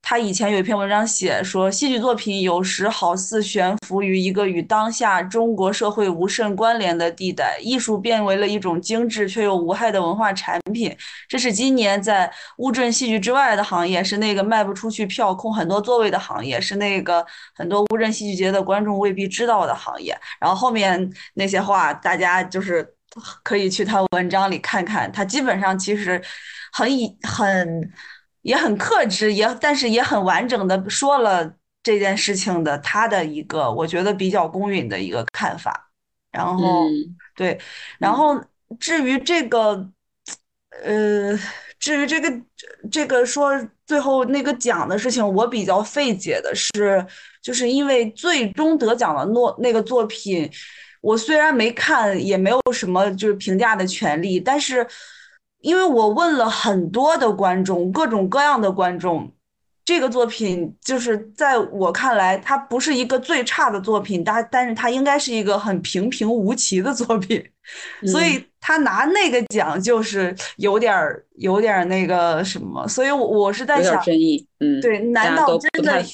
[0.00, 10.96] 他以前有一篇文章写说，戏剧作品有时好似悬浮于一个与当下中国社会无甚关联的地带，艺术变为了一种精致却又无害的文化产品。
[11.28, 20.18] 这是今年在乌镇戏剧之外的行业，是那个卖不出去票、空很多座位的行业，是那个很多乌镇戏剧节的观众未必知道的行业。
[20.40, 22.94] 然后后面那些话，大家就是。
[23.42, 26.20] 可以去他文章里看看，他基本上其实
[26.72, 27.92] 很以很
[28.42, 35.90] 也很克制，也但是也很完整的说了这件事情的他的一个我觉得比较公允的一个看法。
[36.30, 36.84] 然后
[37.34, 37.58] 对，
[37.98, 38.38] 然后
[38.78, 39.88] 至于这个
[40.82, 41.38] 呃，
[41.78, 42.32] 至于这个
[42.90, 43.50] 这个说
[43.86, 47.04] 最后那个奖的事情，我比较费解的是，
[47.42, 50.50] 就是因为最终得奖的诺那个作品。
[51.00, 54.86] 我虽然没看，也没有什么就是评价的权利，但是
[55.60, 59.32] 因为我问了很多的观众，各种各样的观众，
[59.84, 67.42] 这个作品就是在我看来，它不是一个最差的作品，但但是它应该是一个很平平无奇的作品，
[68.10, 76.04] 所以他拿那个奖就是有点儿有点儿那个什么，所以我我是在想，争议，嗯，对，难道真的？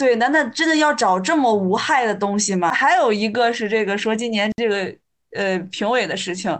[0.00, 2.72] 对，难道真的要找这么无害的东西吗？
[2.72, 4.96] 还有一个是这个说今年这个
[5.36, 6.50] 呃评委的事情，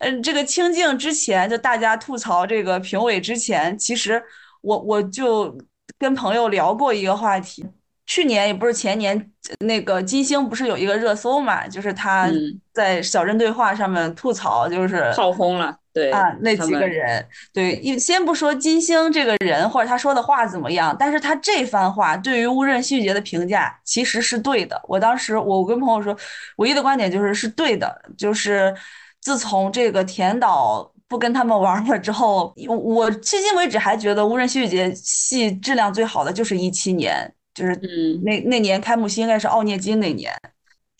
[0.00, 4.22] 嗯，这个清静之前就大家吐槽这个评委之前，其实
[4.60, 5.56] 我我就
[5.98, 7.64] 跟朋友聊过一个话题，
[8.04, 12.60] 去年也不是前年，那个金星不是有一个热搜嘛，就是他嗯。
[12.72, 17.22] 在小镇对话上面吐槽，就是炮轰了，对啊，那几个人，
[17.52, 24.80] 对，一先不说金星这个人或者他说的话怎么样，但是他这番话对于乌镇戏剧节的评价其实是对的。
[24.88, 26.16] 我当时我跟朋友说，
[26.56, 28.74] 唯一的观点就是是对的，就是
[29.20, 40.32] 自从这个田导不跟他们玩了之后，我我至今为止还觉得乌镇戏剧节戏质量最好的就是一七年，就是嗯那那年开幕戏应该是奥涅金那年。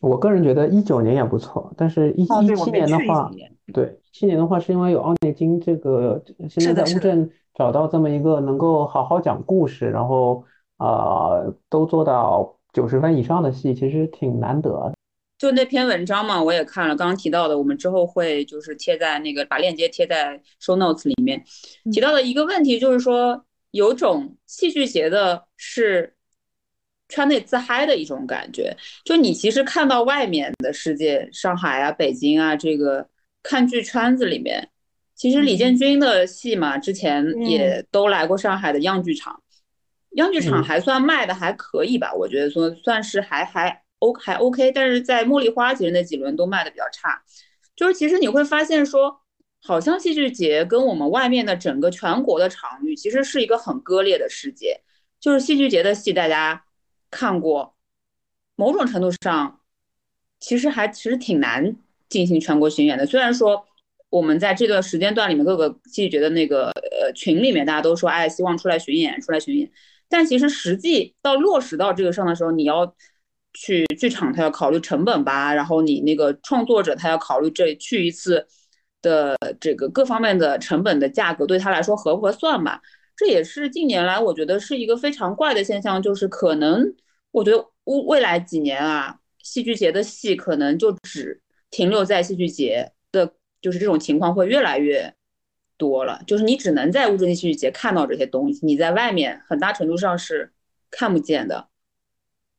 [0.02, 3.30] 我个人觉得一九年也不错，但是一一七年的话。
[3.72, 10.44] 对，一七年的话是因为有奥内金这个，现在在乌镇找到这么一个能够好好讲故事，然后
[10.78, 14.94] 啊都做到九十分以上的戏，其实挺难得的。
[15.38, 21.42] 就那篇文章嘛，我也看了，刚刚提到的，我们之后会就是贴在那个把链接贴在 show notes 里面。
[21.84, 26.14] 嗯提到的一个问题就是说，有种戏剧节的是
[27.08, 33.08] 圈内自嗨的一种感觉，就你其实看到外面的世界，上海啊、北京啊，这个
[33.42, 34.70] 看剧圈子里面，
[35.14, 39.42] 其实李建军的戏嘛，之前也都来过上海的样剧场，
[40.12, 40.64] 样剧场嗯。
[40.64, 47.22] 还算卖的还可以吧，我觉得说算是还还 O 还 OK，但是在茉莉花其实那几轮都卖的比较差，
[47.76, 49.20] 就是其实你会发现说，
[49.62, 54.80] 好像戏剧节跟我们外面的整个全国的场域其实是一个很割裂的世界，
[55.20, 56.64] 就是戏剧节的戏大家
[57.10, 57.74] 看过，
[58.56, 59.60] 某种程度上
[60.38, 61.76] 其实还其实挺难
[62.10, 63.64] 进行全国巡演的，虽然说。
[64.10, 69.70] 我们在这段时间段里面，各个戏剧节的那个呃群里面，大家都说，哎，希望出来巡演，出来巡演。
[70.08, 72.92] 但其实实际到落实到这个上的时候，你要
[73.52, 78.44] 去剧场，他要考虑成本吧，然后你那个创作者他要考虑这去一次
[79.00, 82.80] 的这个各方面的成本的价格对他来说合不合算吧。
[83.14, 86.92] 这也是近年来我觉得是一个非常怪的现象，就是可能
[87.30, 91.40] 我觉得未未来几年啊，戏剧节的戏可能就只
[91.70, 95.14] 停留在戏剧节的，就是这种情况会越来越。
[95.80, 100.52] 多了，就是你只能在乌镇戏剧节看到这些东西，你在外面很大程度上是
[100.90, 101.68] 看不见的，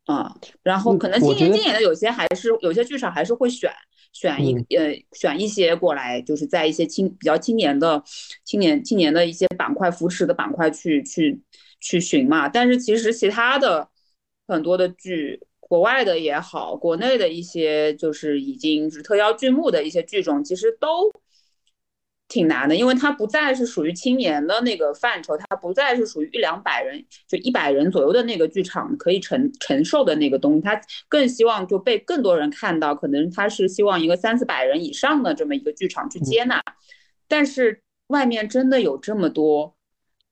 [0.06, 3.72] 啊、然后可能今年今年的有些还是有些剧场还是会选
[4.12, 8.04] 选一嗯呃选一些过来，就是在一些青比较青年的
[8.44, 11.40] 青年青年的一些板块扶持的板块去去
[11.80, 13.88] 去寻嘛，但是其实其他的
[14.48, 15.46] 很多的剧。
[15.72, 21.10] 国外的也好，国内的一些就是已经是特邀剧目的一些剧种，其实都
[22.28, 36.62] 挺难的，因为它不再是属于青年的那个范畴，它不再是属于一两百人，就一百人左右的那个剧场可以承承受的那个东西，它更希望就被更多人看到，可能它是希望一个三四百人以上的这么一个剧场去接纳，
[37.30, 39.78] 但是外面真的有这么多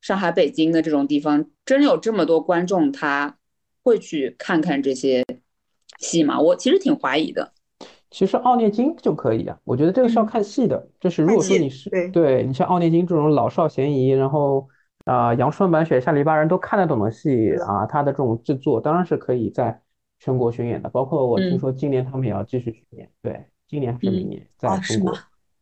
[0.02, 3.39] 上海、北京的这种地方，真有这么多观众他
[3.90, 5.26] 会去看看这些
[5.98, 6.40] 戏吗？
[6.40, 7.52] 我其实挺怀疑的。
[8.12, 10.88] 其实奥涅金就可以啊，我觉得这个是要看戏的。
[11.00, 14.68] 就是如果说你是对对你像奥涅金这种老少咸宜，然后
[15.06, 19.82] 啊、阳春白雪、下里巴人都看得懂的戏啊，他的这种制作当然是可以在
[20.20, 20.90] 全国巡演的。
[20.90, 25.12] 包括我听嗯说今年他们也要继续巡演，对，今年还是明嗯年在中国。
[25.14, 25.20] 吗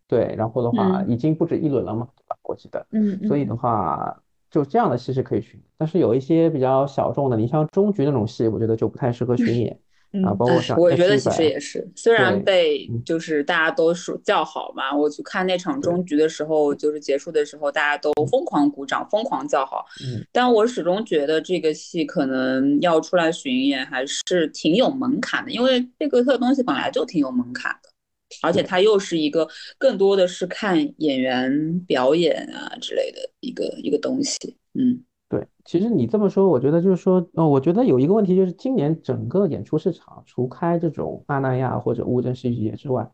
[0.07, 2.37] 对，然后的话嗯已经不止一轮了嘛，对吧？
[2.43, 2.85] 我记得。
[2.91, 4.17] 嗯所以的话，
[4.49, 9.71] 就这样的戏是可以巡，但是有一些比较小众的，你像中局那种戏，我觉得就不太适合巡演。
[9.73, 9.79] 啊，
[10.13, 13.03] 嗯哎包括像我觉得，其实也是，虽然对被嗯。
[13.03, 19.85] 就是大家都说叫好嘛，我去看那场对中局的时候，就是结束的时候，大家都疯狂鼓掌，疯狂叫好。
[20.01, 27.89] 嗯，但我始终觉得这个戏可能要出来巡演还是挺有门槛的，因为贝格特东西本来就挺有门槛的，
[28.41, 29.47] 而且它又是一个
[29.77, 34.57] 更多的是看演员表演啊之类的一个一个东西。
[34.73, 43.11] 嗯对，其实你这么说，我觉得就是说，呃，我觉得有一个问题就是，今年整个演出市场，除开这种阿那亚或者乌镇戏剧节之外，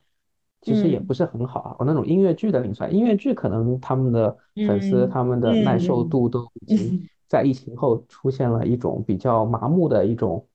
[0.61, 1.76] 其实也嗯不是很好啊。
[1.80, 4.38] 我那种音乐剧的领出来，音乐剧可能他们的
[4.68, 10.45] 粉丝、嗯他们的耐受嗯度都已经嗯在疫情后出现了一种比较麻木的一种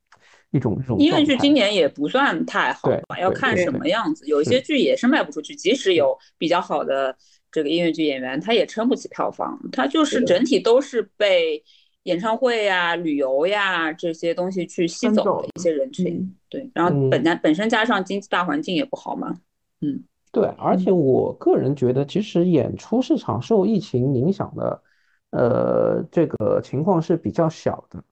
[0.50, 1.36] 一种一种音乐剧。
[1.38, 4.26] 今年也不算太好吧，要看什么样子。
[4.26, 7.16] 有一些剧也是卖不出去，即使有比较好的
[7.50, 9.58] 这个音乐剧演员，他也撑不起票房。
[9.72, 11.62] 他就是整体都是被
[12.04, 16.14] 演唱会呀、旅游呀这些东西去吸走的一些人群。
[16.14, 19.34] 嗯对，然后嗯本来本身加上经济大环境也不好嘛。
[19.80, 24.82] 嗯对，而且我个人觉得，其实演出市场受疫情影响的，
[25.30, 28.02] 呃，这个情况是比较小的，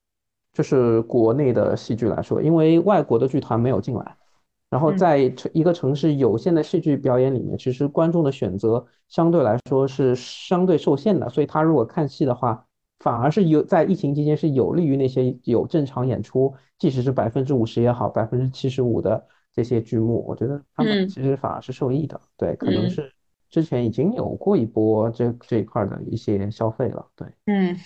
[0.56, 4.16] 就是国内的戏剧来说，因为外国的剧团没有进来，
[4.70, 12.64] 然后嗯在城一个城市有限的戏剧表演里面，其实观众的选择相对来说是相对受限的，所以他如果看戏的话，
[13.00, 22.18] 反而是有在疫情期间是有利于那些有正常演出，即使是百分之五十也好，百分之七十五的这些剧目，我觉得他们其实反而是受益的。
[22.38, 23.12] 对，可能是
[23.50, 27.06] 之前已经有过一波这这一块的一些消费了。
[27.14, 27.76] 对，嗯，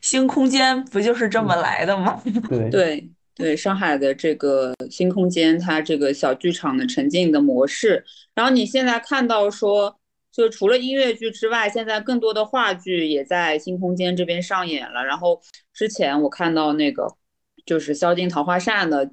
[0.00, 2.22] 新空间不就是这么来的吗？
[2.48, 8.04] 对对对，上海的这个新空间，它这个小剧场的沉浸的模式，
[8.34, 9.98] 然后你现在看到说。
[10.36, 15.04] 就除了音乐剧之外，现在更多的话剧也在新空间这边上演了。
[15.04, 15.40] 然后
[15.72, 17.06] 之前我看到那个
[17.64, 19.08] 就是萧敬《桃花扇》的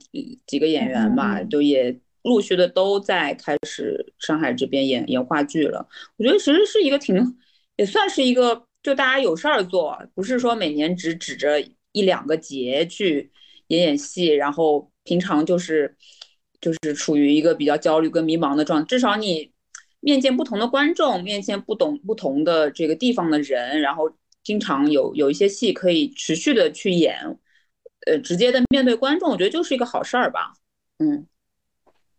[0.47, 5.87] 几个演员吧，就也陆续的都在开始上海这边演演话剧了。
[6.17, 7.37] 我觉得其实是一个挺，
[7.75, 11.61] 也算是一个，就大家有事儿做，不是说每年只指着
[11.91, 13.31] 一两个节去
[13.67, 15.95] 演演戏，然后平常就是
[16.59, 18.85] 就是处于一个比较焦虑跟迷茫的状态。
[18.85, 19.51] 至少你。
[20.03, 24.11] 面见不同的观众，面见不懂不同的这个地方的人，然后
[24.43, 27.15] 经常有有一些戏可以持续的去演，
[28.07, 30.55] 呃，直接的面对观众，我觉得就是一个好事儿吧。
[30.97, 31.27] 嗯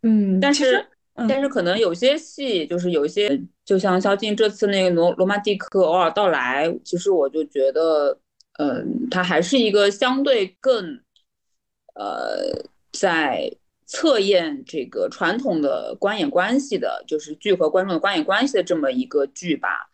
[0.02, 8.18] 嗯，但是但是可能有些戏就是有一些，就像萧敬这次那个罗罗曼蒂克偶尔到来，其实我就觉得，
[8.58, 11.00] 嗯，它还是一个相对更，
[11.94, 13.50] 呃，在。
[13.84, 19.90] 测验这个传统的观演关系的，就是剧和观众的观演关系的这么一个剧吧，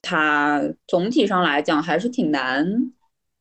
[0.00, 2.66] 它总体上来讲还是挺难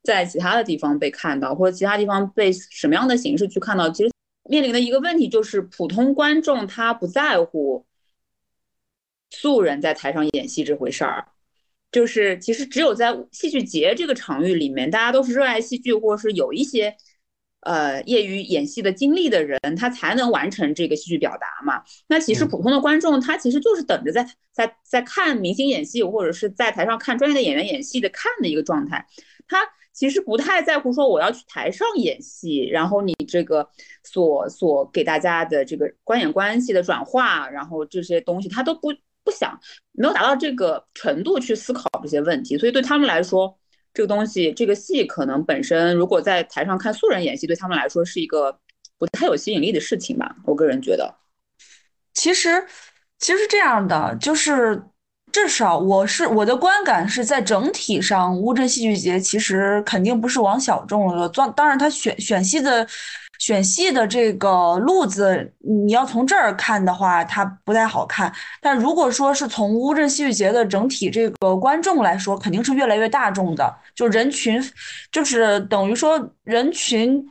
[0.03, 3.89] 在其他的地方被看到，或者其他地方被什么样的形式去看到。
[3.89, 4.11] 其实
[4.43, 7.85] 面临的一个问题就是，普通观众他不在乎
[9.29, 11.27] 素人在台上演戏这回事儿，
[11.91, 16.95] 就是其实只有在戏剧节这个场域里面，大家都是热爱戏剧，或者是有一些。
[17.63, 21.83] 呃，业余演戏的经历的人，他才能完成这个戏剧表达嘛。
[22.07, 29.05] 那其实普通的观众，他其实就是等着在在在看明星演戏，或者是在台上看专业的演员演戏的看的一个状态。
[29.47, 29.59] 他
[29.93, 33.67] 其实不太在乎说我要去台上演戏，然后你这个
[34.03, 39.59] 所所给大家的这个观演关系的转化，然后这些东西他都不不想，
[39.91, 42.57] 没有达到这个程度去思考这些问题。
[42.57, 43.57] 所以对他们来说。
[43.93, 48.57] 这个东西，这个戏可能本身，如果在台上看素人演戏，对他们来说是一个
[48.97, 50.33] 不太有吸引力的事情吧。
[50.45, 51.13] 我个人觉得，
[52.13, 52.65] 其实，
[53.19, 54.81] 其实这样的，就是
[55.31, 61.27] 至少我是我的观感是在整体上，乌镇戏剧节其实肯定不是往小众了。
[61.29, 62.87] 当当然，他选选戏的。
[63.39, 68.31] 选戏的这个路子，你要从这儿看的话，它不太好看。
[68.61, 74.63] 但如果说是从乌镇戏剧节的整体这个观众来说，肯定是越来越大众的，就人群，
[75.11, 77.27] 就是等于说人群。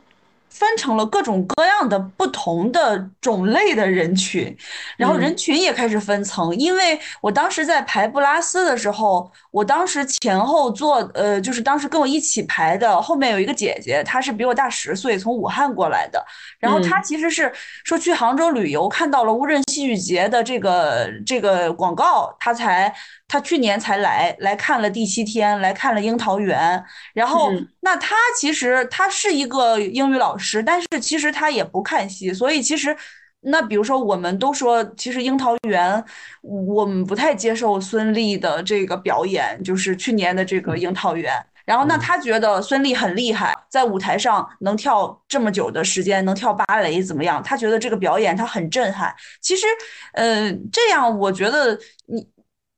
[0.51, 4.55] 分成了各种各样的不同的种类的人群，
[4.97, 6.55] 然后人群也开始分层。
[6.55, 16.23] 因为我当时在排布拉斯的时候，我当时前后坐，呃，就是当时跟我一起排的后面有一个姐姐，她是比我大十岁，从武汉过来的。
[16.59, 17.51] 然后她其实是
[17.83, 22.93] 说去杭州旅游，看到了乌镇戏剧节的这个这个广告，她才。
[23.31, 32.93] 他去年才来来看了第七天，来看了樱桃园，然后那他其实他是一个英语老师，但是其实他也不看戏，所以其实
[33.39, 36.03] 那比如说我们都说，其实樱桃园
[36.41, 47.41] 我们不太接受孙俪的这个表演，就是去年的这个樱桃园，然后那他觉得孙俪很厉害，在舞台上能跳这么久的时间，能跳芭蕾怎么样？
[47.41, 49.15] 他觉得这个表演他很震撼。
[49.39, 49.65] 其实，
[50.15, 52.27] 嗯，这样我觉得你。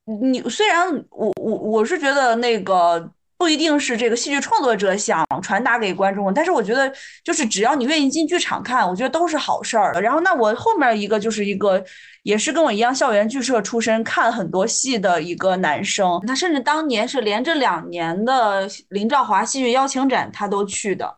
[0.06, 6.91] 你虽然我我我是觉得那个不一定是这个戏剧创作者想传达给观众，但是我觉得
[7.24, 9.93] 就是只要你愿意进剧场看，我觉得都是好事儿。
[10.01, 11.82] 然后那我后面一个就是一个
[12.24, 21.16] 也是跟我一样校园剧社出身，看很多戏的一个男生，他甚至当年是连着两年的林兆华戏剧邀请展他都去的，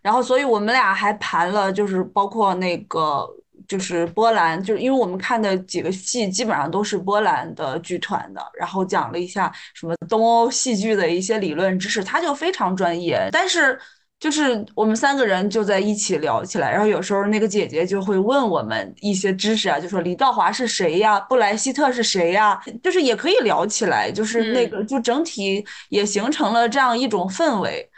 [0.00, 3.28] 然后所以我们俩还盘了，就是包括那个。
[3.72, 13.30] 就是波兰，就是因为我们看的几个戏基本上都是波兰的剧团的，然后讲了一下什么东欧戏剧的一些理论知识，他就非常专业。
[13.32, 13.78] 但是
[14.20, 27.88] 就是我们三个人就在一起聊起来，然后有时候那个姐姐就会问我们一些知识啊，就说李道华是谁呀，布莱希特是谁呀，就是也可以聊起来，就是那个就整体也形成了这样一种氛围。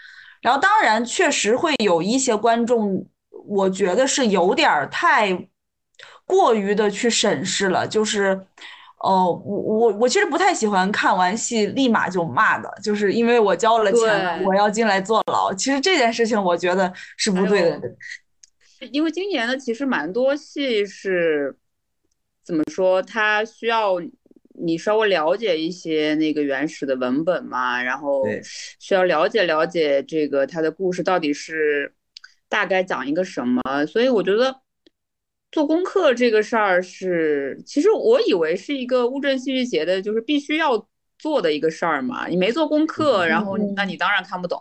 [0.40, 3.04] 然后当然确实会有一些观众，
[3.48, 5.48] 我觉得是有点太。
[6.26, 8.40] 过于的去审视了，就是，
[8.98, 15.52] 哦，我我我其实不太喜欢看完戏立马就骂的，就是因为我交了钱，我要进来坐牢。
[15.52, 17.80] 其实这件事情我觉得是不对的。
[18.90, 21.56] 因为今年的其实蛮多戏是，
[22.44, 23.96] 怎么说，它需要
[24.56, 28.22] 你稍微了解一些那个原始的文本嘛，然后
[28.78, 31.94] 需要了解了解这个它的故事到底是
[32.48, 34.54] 大概讲一个什么，所以我觉得
[35.54, 42.26] 做功课这个事儿是，其实我以为是一个乌镇戏剧节的，就是必须要做的一个事儿嘛。
[42.26, 44.60] 你没做功课，然后那你当然看不懂，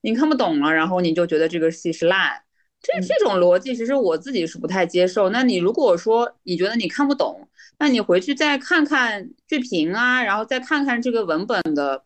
[0.00, 2.40] 你看不懂了，然后你就觉得这个戏是烂。
[2.80, 5.30] 这这种逻辑其实我自己是不太接受。
[5.30, 7.48] 那你如果说你觉得你看不懂，
[7.80, 12.00] 那你回去再看看剧评啊，然后再看看这个文本的，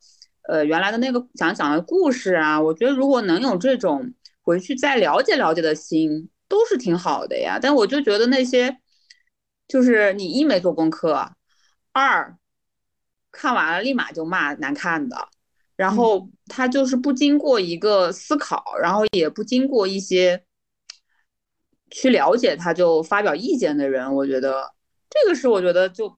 [0.48, 4.10] 呃，原来的那个讲讲的故事啊，我觉得如果能有这种
[4.40, 7.58] 回去再了解了解的心，都是挺好的呀。
[7.58, 8.76] 但我就觉得那些，
[9.66, 11.32] 就是你一没做功课，
[11.92, 12.36] 二
[13.30, 15.28] 看完了立马就骂难看的，
[15.76, 20.44] 然后他就是不经过一个思考，然后也不经过一些。
[21.94, 24.72] 去了解他就发表意见的人，我觉得
[25.10, 26.16] 这个是我觉得就，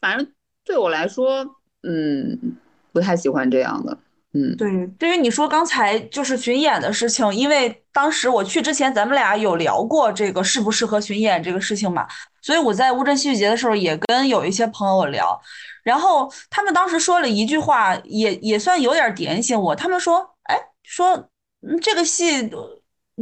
[0.00, 0.32] 反正
[0.64, 1.44] 对我来说，
[1.82, 2.56] 嗯，
[2.90, 3.98] 不太喜欢这样的，
[4.36, 12.06] 嗯，对，对于你说刚才就是巡演的事情，因为当时我去之前，咱们俩有聊过这个适不适合巡演这个事情嘛，
[12.42, 15.40] 所以我在乌镇戏剧节的时候也跟有一些朋友聊，
[15.82, 21.28] 然后他们当时说了一句话，也也算有点点醒我，他们说，哎，说
[21.80, 22.50] 这个戏。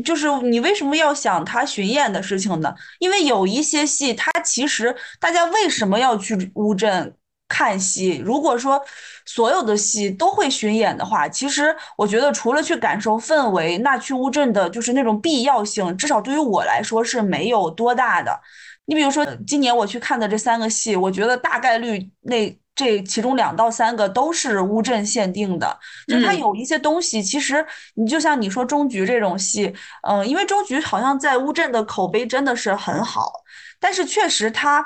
[0.05, 2.75] 就是你为什么要想他巡演的事情呢？
[2.99, 7.15] 因为有一些戏，它其实大家为什么要去乌镇
[7.55, 8.21] 看戏？
[8.25, 8.83] 如果说
[9.25, 18.41] 所有的戏都会巡演的话，其实我觉得除了去感受氛围，那去乌镇的就是那种必要性，至少对于我来说是没有多大的。
[18.87, 22.59] 你比如说今年我去看的这三个戏，我觉得大概率那。
[22.77, 25.79] 这其中两到三个都是乌镇限定的，
[26.09, 33.31] 就它有一些东西，其实你就像你说中局这种戏，嗯，因为中局好像在乌镇的口碑真的是很好，
[33.79, 34.85] 但是确实它，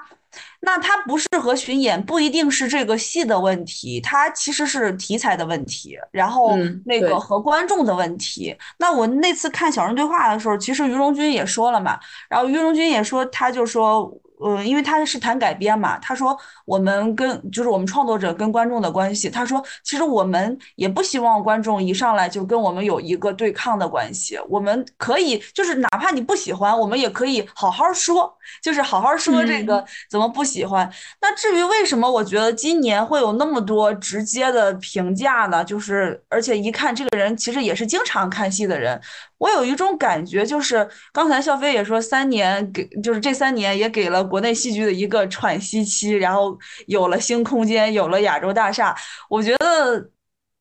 [0.60, 8.56] 那它不适合巡演，不一定是这个戏的问题，它其实是题材的问题，然后那个和观众的问题。
[8.78, 11.98] 那我那次看小人对话的时候，其实于荣军也说了嘛，
[12.28, 14.12] 然后于荣军也说，他就说。
[14.40, 28.32] 呃，因为他是谈改编嘛，他说我们跟就是我们创作者跟观众的关系，他说其实我们也不希望观众一上来就跟我们有一个对抗的关系，我们可以就是哪怕你不喜欢，我们也可以好好说，
[28.62, 30.90] 就是好好说这个怎么不喜欢。
[31.20, 35.64] 那至于为什么我觉得今年会有那么多直接的评价呢？
[35.64, 39.00] 就是而且一看这个人其实也是经常看戏的人。
[39.38, 46.58] 我有一种感觉，就是刚才笑飞也说，三年给就是这三年也给了国内戏剧的一个喘息期，然后
[46.88, 48.92] 有了新空间，有了亚洲大厦。
[49.30, 50.10] 我觉得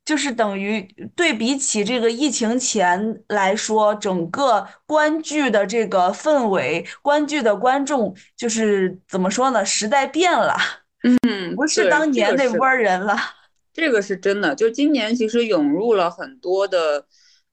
[0.05, 9.65] 就是等于对比起这个疫情前来说，整个观剧的这个氛围，观剧的观众就是怎么说呢？
[9.65, 10.55] 时代变了，
[11.03, 13.17] 嗯， 不是当年那波人了。
[13.73, 17.07] 这个是真的，就今年其实涌入了很多的。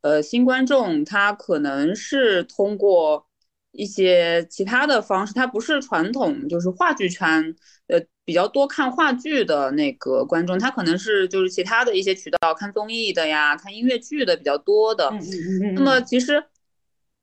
[0.05, 3.27] 呃，新观众他可能是通过
[3.73, 15.09] 一些其他的方式，他不是传统就是话剧圈，呃，比较多看话剧的那个观众，他可能是就是其他的一些渠道看综艺的呀，看音乐剧的比较多的。
[15.09, 15.75] 嗯嗯嗯。
[15.75, 16.45] 那么其实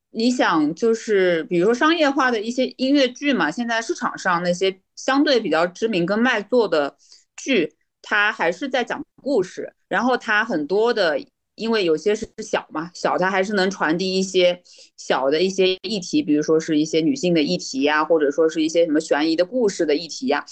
[0.10, 6.98] 你想，就是比如说商业化的一些音乐剧嘛，现在市场上那些相对比较知名跟卖座的
[7.36, 11.24] 剧，它还是在讲故事，然后它很多的。
[11.62, 14.62] 因为有些是小嘛，小它还是能传递一些
[14.97, 20.43] 小的一些议题，比如说是一些女性的议题呀，或者说是一些什么悬疑的故事的议题呀。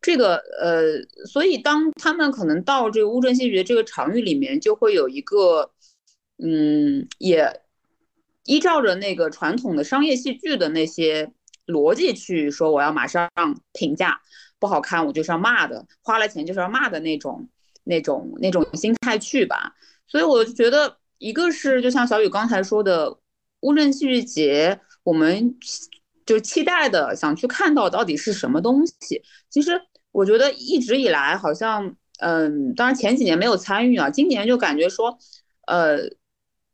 [0.00, 5.70] 这个呃，所以当他们可能到这个乌镇戏剧这个场域里面，就会有一个
[6.38, 7.60] 嗯，也
[8.44, 11.30] 依照着那个传统的商业戏剧的那些
[11.66, 13.28] 逻辑去说，我要马上
[13.72, 14.20] 评价
[14.58, 17.48] 不好看，我就是要骂的，花了钱就是要骂的那种
[17.84, 19.74] 那种那种心态去吧。
[20.08, 23.18] 所以我就觉得，一个是就像小雨刚才说的，
[23.60, 25.54] 乌镇戏剧节，我们
[26.24, 29.22] 就期待的想去看到到底是什么东西。
[29.50, 29.80] 其实
[30.10, 35.18] 我觉得一直以来好像，嗯，当然前几年没有参与啊，今年就感觉说，
[35.66, 35.98] 呃，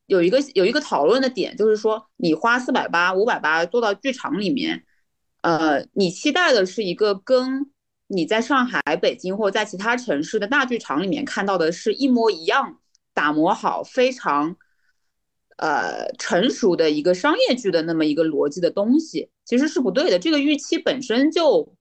[0.06, 4.84] 有一个有一个讨论的点，就是说你花四百八、五百八坐到剧场里面，
[5.42, 7.70] 呃，你期待的是一个跟
[8.06, 12.78] 你在上海、北京或在其他城市的大剧场里面看到的是一模一样。
[13.14, 14.56] 打磨好非常，
[15.56, 20.18] 呃成熟的一个商业剧的那么一个逻辑的东西，其实是不对的。
[20.18, 21.74] 这个预期本身就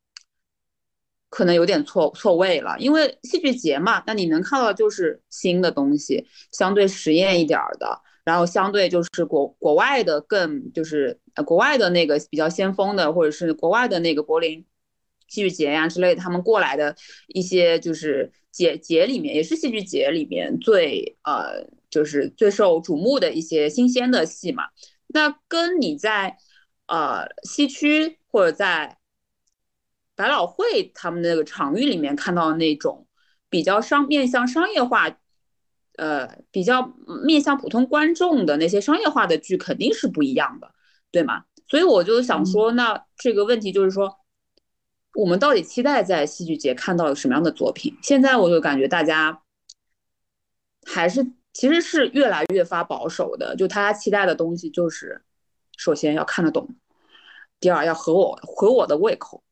[1.29, 14.63] 可能有点错错位了，因为戏剧节嘛，那你能看到就是新的东西，相对实验一点的，然后相对就是国国外的更就是国外的那个比较先锋的，或者是国外的那个柏林
[15.34, 16.95] 戏剧节呀之类的，他们过来的
[17.29, 24.65] 一些就是节节里面，也是戏剧节里面最呃就是最受瞩目的一些新鲜的戏嘛。
[25.07, 26.38] 那跟你在
[26.86, 28.97] 呃西区或者在
[30.15, 33.07] 百老汇他们那个场域里面看到的那种
[33.49, 35.17] 比较商面向商业化，
[35.97, 36.93] 呃比较
[37.25, 40.71] 面向普通观众的那些商业化的剧肯定是不一样的，
[41.11, 41.45] 对吗？
[41.67, 44.19] 所以我就想说，那这个问题就是说。
[45.16, 47.95] 我们到底期待在戏剧节看到什么样的作品？
[48.01, 49.41] 现在我就感觉大家
[50.86, 55.22] 还是其实是越来越发保守的，就大家期待的东西就是，
[55.78, 56.68] 首先要看得懂，
[57.59, 59.43] 第二要合我合我的胃口，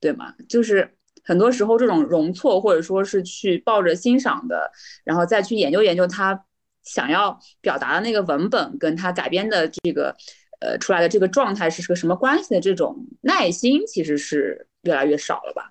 [0.00, 0.34] 对吗？
[0.50, 4.70] 就是很多时候这种容错或者说是去抱着欣赏的，
[5.02, 6.44] 然后再去研究研究他
[6.82, 10.14] 想要表达的那个文本跟他改编的这个
[10.60, 14.68] 呃出来的这个状态是个什么关系的这种耐心，其实是。
[14.84, 15.70] 越来越少了吧？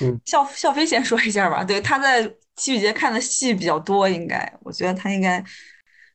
[0.00, 1.64] 嗯，笑笑飞先说一下吧。
[1.64, 2.22] 对，他在
[2.56, 5.42] 戏剧节看的戏比较多，应该我觉得他应该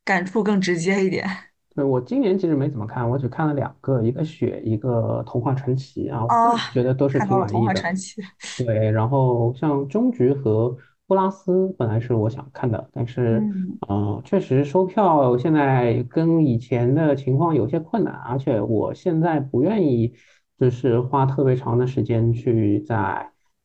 [0.05, 1.27] 感触更直接一点。
[1.75, 7.47] 对我今年其实没怎么看，我只看了两个，一个雪，一个童话传奇啊，我觉得都是挺满意的。
[7.51, 8.21] 童话传奇。
[8.63, 10.77] 对，然后像终局和
[11.07, 13.41] 布拉斯本来是我想看的，但是
[13.89, 20.13] 嗯，确实收票现在跟以前的情况有些困难，而且我现在不愿意。
[20.59, 22.95] 就是花特别长的时间去在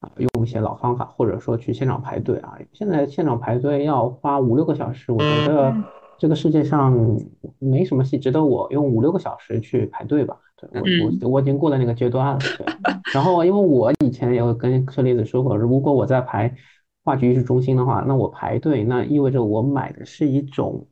[0.00, 2.58] 啊用一些老方法，或者说去现场排队啊。
[2.72, 5.74] 现在现场排队要花五六个小时，我觉得
[6.16, 7.18] 这个世界上
[7.58, 10.36] 没什么戏值得我用五六个小时去排队吧。
[10.56, 12.38] 对我我我已经过了那个阶段了。
[12.38, 12.66] 对，
[13.14, 16.52] 然后因为我以前也有跟车厘子说过，如果我在排
[17.04, 20.86] 话剧艺术中心的话，那我排队那意味着我买的是一种。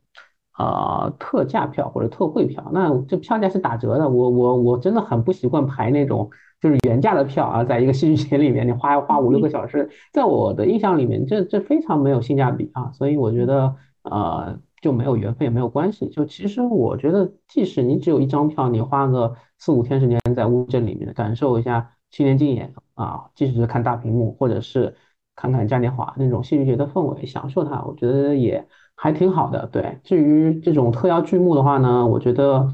[0.57, 4.09] 呃，特价票或者特惠票，那这票价是打折的。
[4.09, 6.27] 我我我真的很不习惯排那种
[6.59, 12.91] 就是原价的票啊，在一个戏剧节里面，你花花五六个小时，在我的印象里面，这这非常没有性价比啊。
[12.91, 16.09] 所以我觉得，呃，就没有缘分也没有关系。
[16.09, 24.95] 就其实我觉得，即使你只有一张票，你花个四五天时间在乌镇里面感受一下青年竞演啊，即使是看大屏幕，或者是
[25.35, 28.67] 看看嘉年华那种戏剧节的氛围，享受它，我觉得也。
[28.99, 29.99] 还挺好的，对。
[30.03, 32.73] 至于这种特邀剧目的话呢，我觉得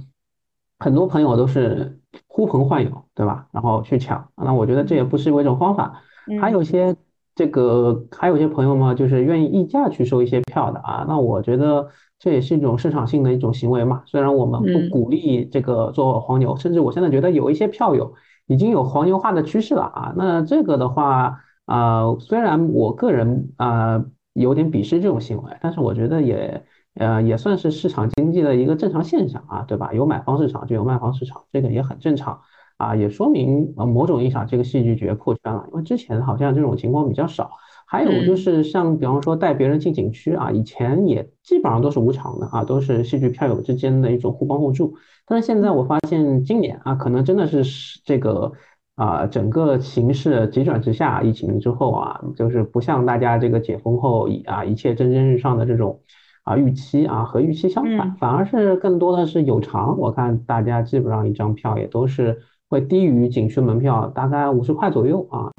[0.80, 3.46] 很多朋友都是呼朋唤友，对吧？
[3.52, 6.02] 然后去抢，那我觉得这也不失为一种方法。
[6.40, 6.96] 还有些
[7.36, 11.06] 这个，还有些朋友嘛，就是愿意溢价去收一些票的啊。
[11.10, 14.04] 那我觉得这也是一种市场性的一种行为嘛。
[14.06, 18.14] 虽然我们不鼓励这个做黄牛，甚至我现在觉得有一些票友
[18.48, 20.14] 已经有黄牛化的趋势了啊。
[20.16, 24.06] 那这个的话啊，虽然我个人啊。
[24.34, 26.64] 有点鄙视这种行为，但是我觉得也，
[26.96, 29.94] 呃，也算是市场经济的一个正常现象啊，对吧？
[29.94, 32.42] 有买方市场就有卖方市场，这个也很正常
[32.78, 37.52] 啊，也说明呃某种意义上这个戏剧节破圈了，因为之前好像这种情况比较少。
[37.86, 44.96] 还有就是像比方说带别人进景区啊，以前也基本上都是无偿的啊，都是戏剧票友之间的一种互帮互助。
[45.28, 48.52] 但是现在我发现今年啊，可能真的是这个。
[48.96, 56.00] 啊，整个形势急转直下，疫情之后啊，就是不像大家这个解封后啊一切蒸蒸日上的这种
[56.44, 59.98] 啊预期啊，和预期相反，反而是更多的是有偿。
[59.98, 62.38] 我看大家基本上一张票也都是
[62.70, 65.50] 会低于景区门票大概五十块左右啊。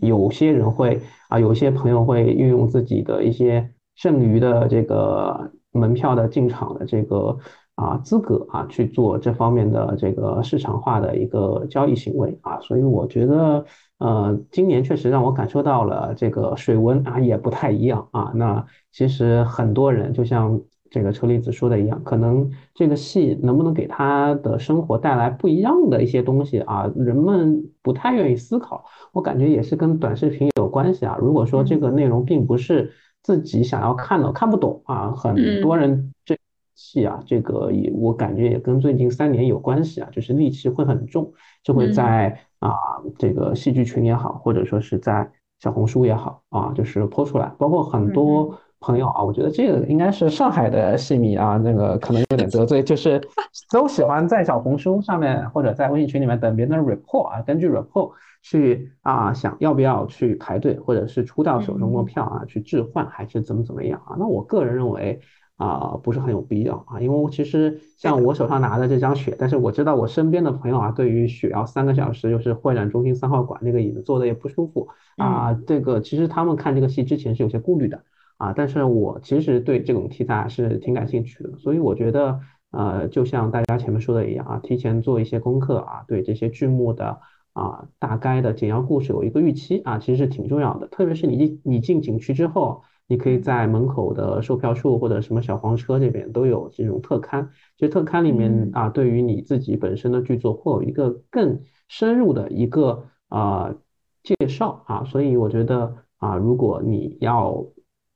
[0.00, 7.38] 有些人会啊，有些朋友会运用自己的一些剩余的这个门票的进场的这个。
[7.76, 13.64] 啊，资格啊去做这方面的这个市场化的一个交易行为啊，所以我觉得，
[13.98, 18.32] 呃，今年确实让我感受到了这个水温啊也不太一样啊。
[18.34, 20.58] 那其实很多人就像
[20.90, 28.86] 这个车厘子说的一样，可能这个戏能不能给他的生活带来不一样的一些东西啊，人们不太愿意思考。
[29.12, 31.18] 我感觉也是跟短视频有关系啊。
[31.20, 32.90] 如果说这个内容并不是
[33.22, 36.34] 自己想要看的，看不懂啊，很多人这。
[36.76, 41.32] 气啊，这个也我感觉也跟最近三年有关系啊，就是戾气会很重，
[41.64, 42.76] 就会在啊
[43.18, 47.50] 这个戏剧群也好，或者说是在小红书也好啊，就是泼出来。
[47.58, 53.18] 包括很多朋友啊，我觉得这个应该是上海的戏迷啊，那个可能有点得罪，就是
[53.72, 58.12] 都喜欢在小红书上面或者在微信群里面等别人的 report 啊，根据 report
[58.42, 64.14] 去啊想要不要去排队，或者是出到手中的票啊去置换，还是怎么怎么样啊？
[64.18, 65.18] 那我个人认为。
[65.56, 78.02] 啊，不是很有必要啊，因为我其实像我手上拿的这张雪，但是我知道我身边的朋友啊，对于雪要三个小时，又是会展中心三号馆那个椅子坐的也不舒服啊，这个其实他们看这个戏之前是有些顾虑的
[78.36, 82.38] 啊，但是我其实对这种题材是挺感兴趣的，所以我觉得
[82.70, 87.18] 呃，就像大家前面说的一样啊，提前做一些功课啊，对这些剧目的
[87.54, 90.86] 啊大概的简要故事有一个预期啊，其实是挺重要的。
[90.88, 103.74] 特别是你进你进景区之后，你可以在门口的售票处或者什么小黄车这边都有这种特刊，其实特刊里面啊，对于你自己本身的剧作会有一个更深入的一个啊
[104.22, 107.64] 介绍啊，所以我觉得啊，如果你要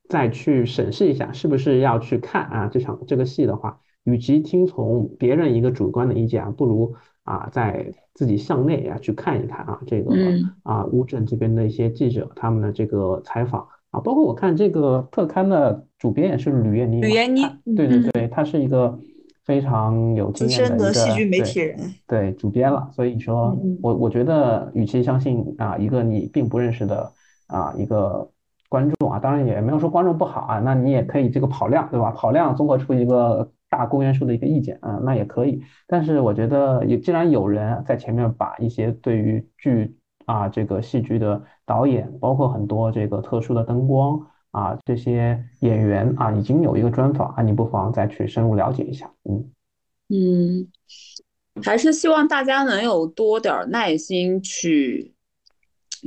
[0.09, 9.81] 再去审视一下是不是要去看啊这场这个戏的话，与其听从别人一个主观的意见啊，不如啊在自己向内啊去看一看啊。
[9.87, 10.13] 这个
[10.65, 17.43] 啊乌镇这边的一些记者他们的这个采访啊，包括我看这个特刊的主编也是吕燕妮，吕燕妮，
[17.77, 18.99] 对对对，他是一个
[19.45, 27.13] 非常有经验的戏剧媒体人，对主编了，所以说我我觉得与其相信啊一个你并不认识的
[27.47, 28.31] 啊一个。
[28.71, 32.13] 观众啊，当然也没有说观众不好啊，那你也可以这个跑量，对吧？
[32.13, 35.61] 跑量综合出一个大公约数的一个意见啊，那也可以。
[35.89, 49.09] 但是我觉得，也既然有人在前面把一些对于剧啊这个戏剧的导演，包括很多这个特殊的灯光啊这些演员啊，已经有一个专访啊，你不妨再去深入了解一下。
[49.29, 49.51] 嗯。
[50.09, 50.67] 嗯，
[51.63, 55.15] 还是希望大家能有多点耐心去。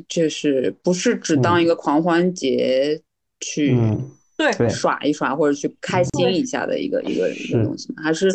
[0.10, 3.00] 就是不是只当一个狂欢节
[3.40, 3.78] 去
[4.36, 4.68] 对。
[4.68, 8.28] 耍一耍或者去开心一下的一个一个一个东西，还是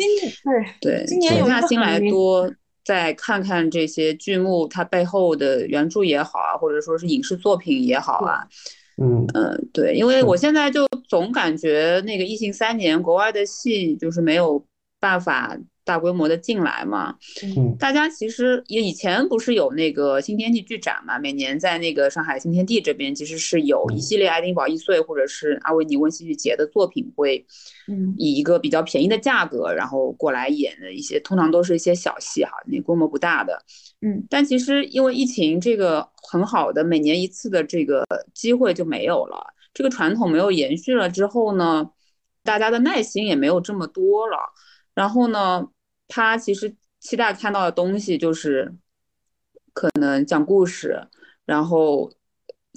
[0.81, 1.03] 对。
[1.03, 2.49] 对静下心来多
[2.89, 8.49] 再看看这些剧目它背后的原著也好啊，或者说是影视作品也好啊，
[8.97, 14.65] 嗯嗯对，因为我现在就总感觉那个疫情三年国外的戏就是没有
[14.99, 15.55] 办法。
[15.89, 27.43] 大规模的进来嘛，嗯，大家其实也以前不是有那个新天地剧展嘛，每年在那个上海新天地这边，其实是有一系列爱丁堡易碎或者是阿维尼翁戏剧节的作品会，
[27.87, 33.59] 嗯，以一个比较便宜的价格，然后过来演的一些，通常都是一些小戏哈，那规模不大的，
[34.03, 39.39] 嗯，但其实因为疫情这个很好的每年一次的这个机会就没有了，
[39.73, 41.89] 这个传统没有延续了之后呢，
[42.45, 44.37] 大家的耐心也没有这么多了，
[44.95, 45.67] 然后呢。
[46.09, 48.75] 他其实期待看到的东西就是，
[49.75, 51.07] 可能讲故事，
[51.45, 52.11] 然后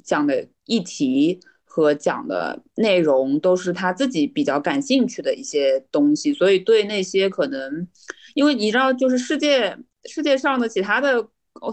[0.04, 7.88] 讲的议题和讲的内容都是他自己比较感兴趣的一些东西，所以对那些可能，
[8.36, 11.24] 因为你知道，就是世界世界上的其他的，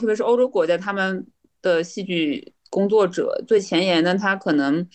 [0.01, 1.27] 特别是欧洲国家，他们
[1.61, 4.89] 的戏剧工作者最前沿的，他可能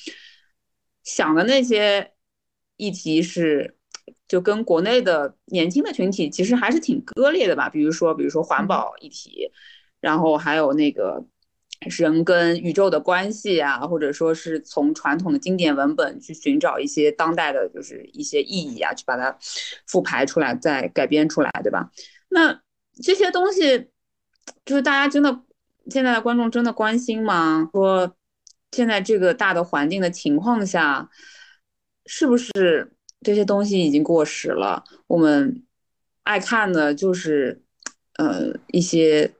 [1.03, 2.14] 想的那些
[2.78, 3.78] 议题是。
[4.28, 9.51] 就跟国内的年轻的群体其实还是挺割裂的吧，比如说，比如说环保议题，
[9.99, 11.24] 然后还有那个
[11.82, 19.38] 人跟宇宙的关系啊，或者说是从传统的经典文本去寻找一些当代的，就是一些意义啊，去把它
[19.86, 21.91] 复排出来，再改编出来，对吧？
[22.30, 22.62] 那
[23.04, 23.89] 这些东西，
[24.66, 25.41] 就是大家真的
[25.89, 27.70] 现在的观众真的关心吗？
[27.72, 28.16] 说
[28.72, 31.10] 现在这个大的环境的情况下，
[32.06, 32.93] 是不是？
[33.24, 35.64] 这些东西已经过时了，我们
[36.24, 37.62] 爱看的就是，
[38.18, 39.34] 呃，一些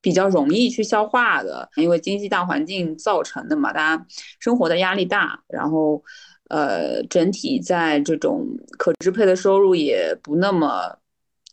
[0.00, 4.06] 比较容易去消化的，因为经济大环境造成的嘛，大家
[4.38, 6.02] 生活的压力大，然后，
[6.50, 8.46] 呃，整体在这种
[8.78, 10.98] 可支配的收入也不那么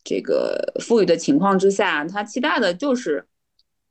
[0.03, 3.25] 这个富裕的情况之下，他期待的就是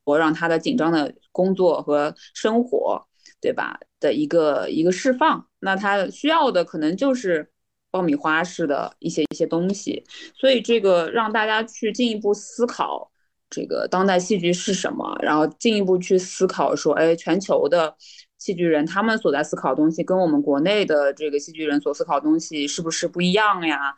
[0.04, 3.06] 我让他的紧张的工作和生活。
[3.40, 3.78] 对吧？
[3.98, 7.50] 的一个一个释放，那他需要的可能就是
[7.90, 13.10] 爆米花式的一些一些东西，所以这个让大家去进一步思考
[13.48, 17.94] 这个当代戏剧是什么，然后进一步去思考说，哎，全球的
[18.38, 23.94] 戏剧人他们所在思考的东西跟我们国内的这个戏剧人所思考的东西是不是不一样呀？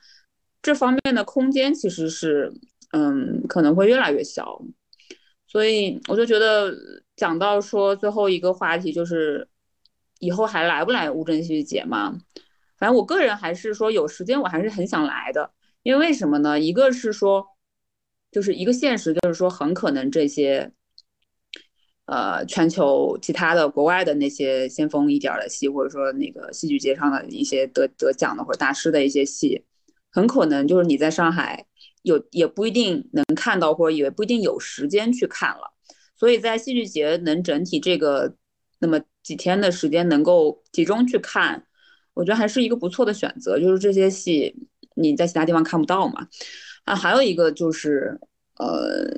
[0.62, 2.52] 这方面的空间其实是，
[2.92, 4.62] 嗯，可能会越来越小。
[5.46, 6.72] 所以我就觉得
[7.16, 9.48] 讲到说最后一个话题就是
[10.18, 12.18] 以后还来不来乌镇戏剧节嘛？
[12.78, 15.50] 反正我个人还是说有时间我还是很想来的，
[15.82, 16.58] 因为为什么呢？
[16.58, 17.46] 一个是说
[18.30, 20.72] 就是一个现实，就是说很可能这些
[22.06, 29.64] 呃全球其他的国外的那些先锋一点的戏，或者说那个戏剧节上的一些得得奖的或者大师的一些戏，
[30.10, 31.66] 很可能就是你在上海。
[32.02, 35.71] 有也不一定能看到，或者也不一定有时间去看了。
[36.22, 38.32] 所以在戏剧节能整体这个
[38.78, 41.66] 那么几天的时间能够集中去看，
[42.14, 43.58] 我觉得还是一个不错的选择。
[43.58, 44.54] 就是这些戏
[44.94, 46.28] 你在其他地方看不到嘛。
[46.84, 48.20] 啊，还有一个就是，
[48.56, 49.12] 呃，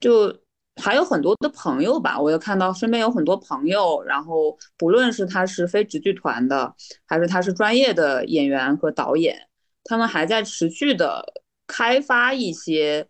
[0.00, 0.34] 就
[0.76, 6.74] 还有很多的朋友吧，我又看到身边有很多朋友，然后不论是他是非直剧团的，
[7.04, 9.38] 还是他是专业的演员和导演，
[9.84, 11.22] 他们还在持续的。
[11.66, 13.06] 开发一些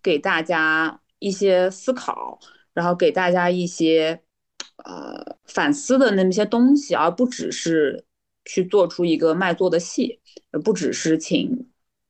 [0.00, 2.38] 给大家一些思考，
[2.74, 4.20] 然后给大家一些
[4.84, 8.04] 呃反思的那么些东西，而不只是
[8.44, 10.20] 去做出一个卖座的戏，
[10.52, 11.66] 而不只是请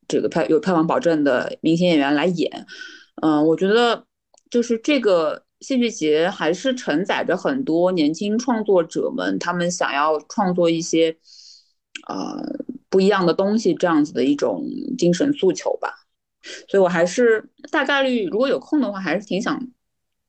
[0.09, 2.67] 这个票有票房保证的明星演员来演。
[3.23, 4.05] 嗯，我觉得
[4.51, 11.17] 就是这个戏剧节还是承载着很多年轻创作者们他们想要创作一些
[12.09, 12.43] 呃
[12.91, 14.67] 不一样的东西这样子的一种
[14.99, 16.04] 精神诉求吧。
[16.69, 19.61] 所以我还是大概率如果有空的话，还是挺想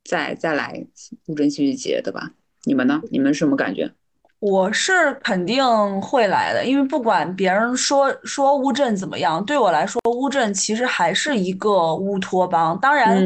[0.04, 0.86] 再再来
[1.28, 2.32] 乌镇戏剧节的吧。
[2.64, 3.02] 你们呢？
[3.12, 3.92] 你们什么感觉？
[4.40, 5.64] 我是肯定
[6.02, 12.78] 会来的，因为不管别人说说乌镇怎么样，对我来说，乌镇其实还是一个乌托邦。
[12.80, 13.26] 当然，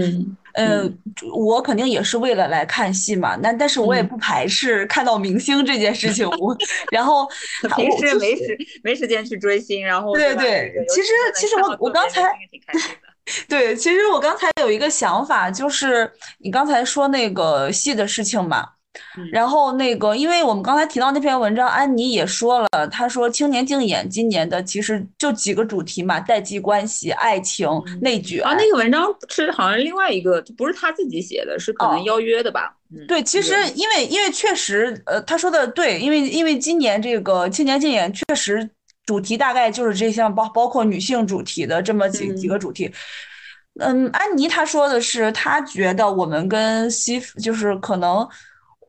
[0.60, 0.91] 呃，
[1.34, 3.36] 我肯定也是为了来看戏嘛。
[3.38, 6.28] 那但是我也不排斥看到明星这件事情。
[6.30, 6.55] 我
[6.91, 7.28] 然后
[7.78, 12.22] 平时没时没时间去追星，然后对对，其实其实我我刚才
[13.47, 18.68] 对，其实我刚才有一个想法，就是你刚才说那个戏的事情嘛。
[19.32, 27.68] 然后那个，因为我们刚才提到那篇文章，安妮也说了，她说青年竞演今年的其实就几个主题嘛，代际关系、爱情、
[28.02, 28.56] 内卷啊。
[28.56, 32.74] 那个文章是好像另外一个，不是他自己写的，是可能邀约的吧？
[33.08, 38.68] 对，其实因为因为确实，呃，他说的对，因为因为今年这个青年竞演确实
[39.06, 42.91] 主题大概就是这项包包括女性主题的这么几几个主题。
[43.80, 48.28] 嗯，安妮她说的是，她觉得我们跟西就是可能。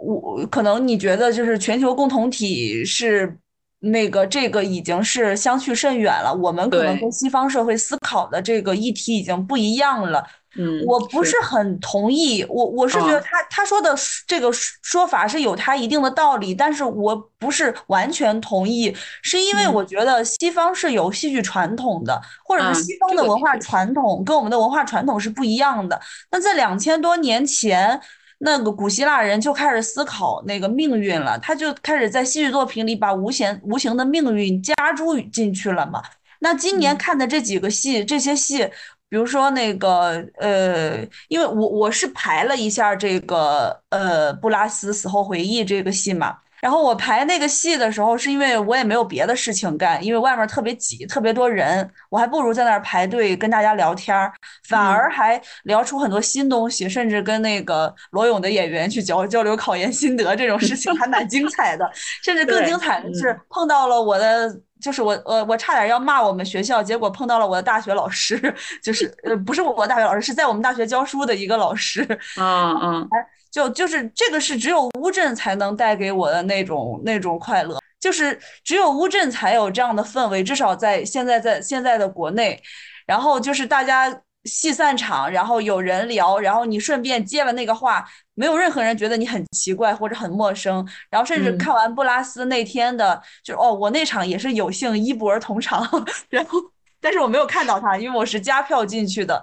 [0.03, 3.37] 我可能你觉得就是全球共同体是
[3.81, 10.25] 那个这个已经是相去甚远了，我们可能跟西方社会思考的这个议题已经不一样了。
[10.59, 12.45] 嗯，我不是很同意。
[12.49, 13.95] 我我是觉得他他说的
[14.27, 26.01] 这个说法是有他一定的道理，但是我不是完全同意，是因为我觉得西方是有戏剧传统的，或者是西方的文化传统跟我们的文化传统是不一样的。
[26.33, 28.01] 那在两千多年前。
[28.43, 36.03] 那个古希腊人就开始思考那个命运了，他就开始在戏剧作品里把无形无形的命运加注进去了嘛。
[36.39, 38.67] 那今年看的这几个戏，这些戏，
[39.11, 46.39] 比如说那个呃，因为我我是排了一下这个呃布拉斯死后回忆这个戏嘛。
[46.61, 54.33] 然后我排那个戏的时候，是因为我也没有别的事情干，因为外面特别挤，特别多人，我还不如在那儿排队跟大家聊天儿，
[54.69, 61.91] 反而还聊出很多新东西，甚至跟那个罗勇的演员去交交流考研心得这种事情还蛮精彩的，
[62.23, 68.39] 甚至更精彩的是碰到了我的，就是我我我差点要骂我们学校，结果碰到了我的大学老师，
[68.83, 72.07] 就是呃不是我大学老师，是在我们大学教书的一个老师，
[72.39, 73.09] 嗯嗯。
[73.51, 82.63] 就就是这个是只有乌镇才能带给我的那种那种快乐，就是只有乌镇才有这样的氛围，至少在现在在现在的国内，
[83.07, 95.87] 然后就是大家戏散场，然后有人聊，然后你顺便接了那个话，没有任何人觉得你很奇怪或者很陌生，然后甚至看完布拉斯那天的，就哦，我那场也是有幸一博儿同场，
[96.31, 96.59] 然后。
[97.01, 99.43] 但是我没有看到他，因为我是加票进去的。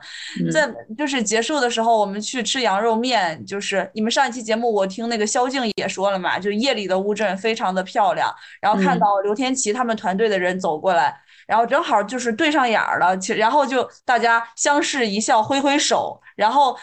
[0.52, 3.44] 在就是结束的时候，我们去吃羊肉面。
[3.46, 8.34] 就是你们上一期节目，我听那个萧静也说了嘛，就夜里的乌镇非常的漂亮。
[8.62, 16.78] 然后看到刘天琪他们团队的人走过来，然后正好就是对上眼儿了，然后就大家相视一笑，挥挥手，然后。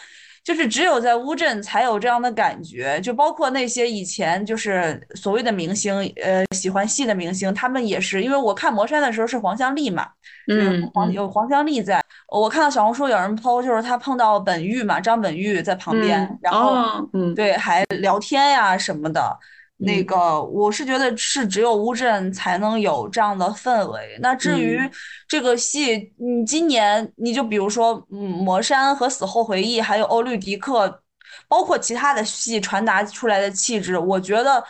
[0.45, 10.07] 就是只有在乌镇才有这样的感觉，就包括那些以前就是所谓的明星，呃，喜欢戏的明星，他们也是，因为我看魔山的时候是黄香丽嘛，
[10.47, 11.99] 嗯，黄有黄香丽在，
[12.31, 19.35] 我看到小红书有人 PO，就是他碰到本玉嘛，张本玉在旁边，然后，嗯，对，还聊天呀什么的。
[19.77, 24.17] 那个，我是觉得是只有乌镇才能有这样的氛围。
[24.21, 24.79] 那至于
[25.27, 31.01] 这个戏，你今年你就比如说，嗯，魔山和死后回忆，还有欧律狄克，
[31.47, 34.63] 包括其他的戏传达出来的气质，我觉得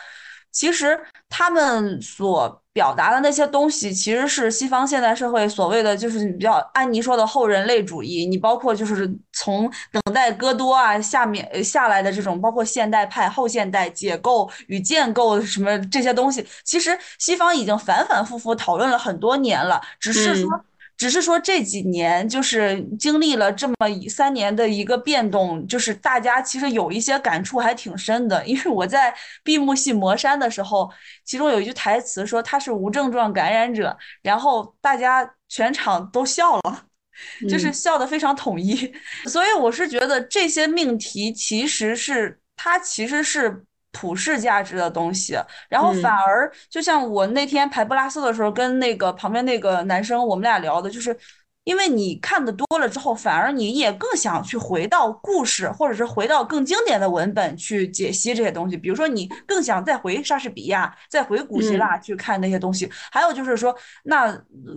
[0.55, 0.97] 其实
[1.29, 2.63] 他们所。
[2.75, 8.25] 表达的那些东西，其实是西方现代社会所谓的，就是比较安妮说的后人类主义。
[8.25, 20.49] 你包括就是从等待戈多啊下面下来的这种，包括现代派、后现代解构与建构什么这些东西，其实西方已经反反复复讨论了很多年了，只是说。
[20.97, 23.75] 只是说这几年就是经历了这么
[24.09, 28.43] 三年的一个变动，就是大家其实有一些感触还挺深的。
[28.47, 30.89] 因为我在闭幕戏《魔山》的时候，
[31.23, 36.85] 其中有一句台词说他是无症状感染者，然后大家全场都笑了，
[37.49, 38.93] 就是笑得非常统一。
[39.27, 43.65] 所以我是觉得这些命题其实是它其实是。
[43.95, 45.37] 普世价值的东西，
[45.69, 51.17] 然后反而就像我那天排布拉斯的时候，跟那个旁边那个男生，我们俩聊的就是，
[51.65, 58.77] 因为你看的多了之后，反而你也更想去回到故事，或者是回到更经典的文本去解析这些东西。
[58.77, 62.89] 比如说，你更想再回莎士比亚，再回古希腊去看那些东西。
[63.11, 64.31] 还有就是说，那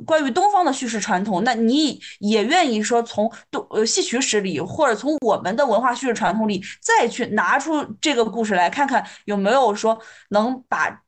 [0.07, 9.99] 关于东方的叙事传统，那你也愿意说从东呃戏曲史里，或者从我们的文化叙事传统里再去拿出这个故事来看看有没有说
[10.31, 11.03] 能把。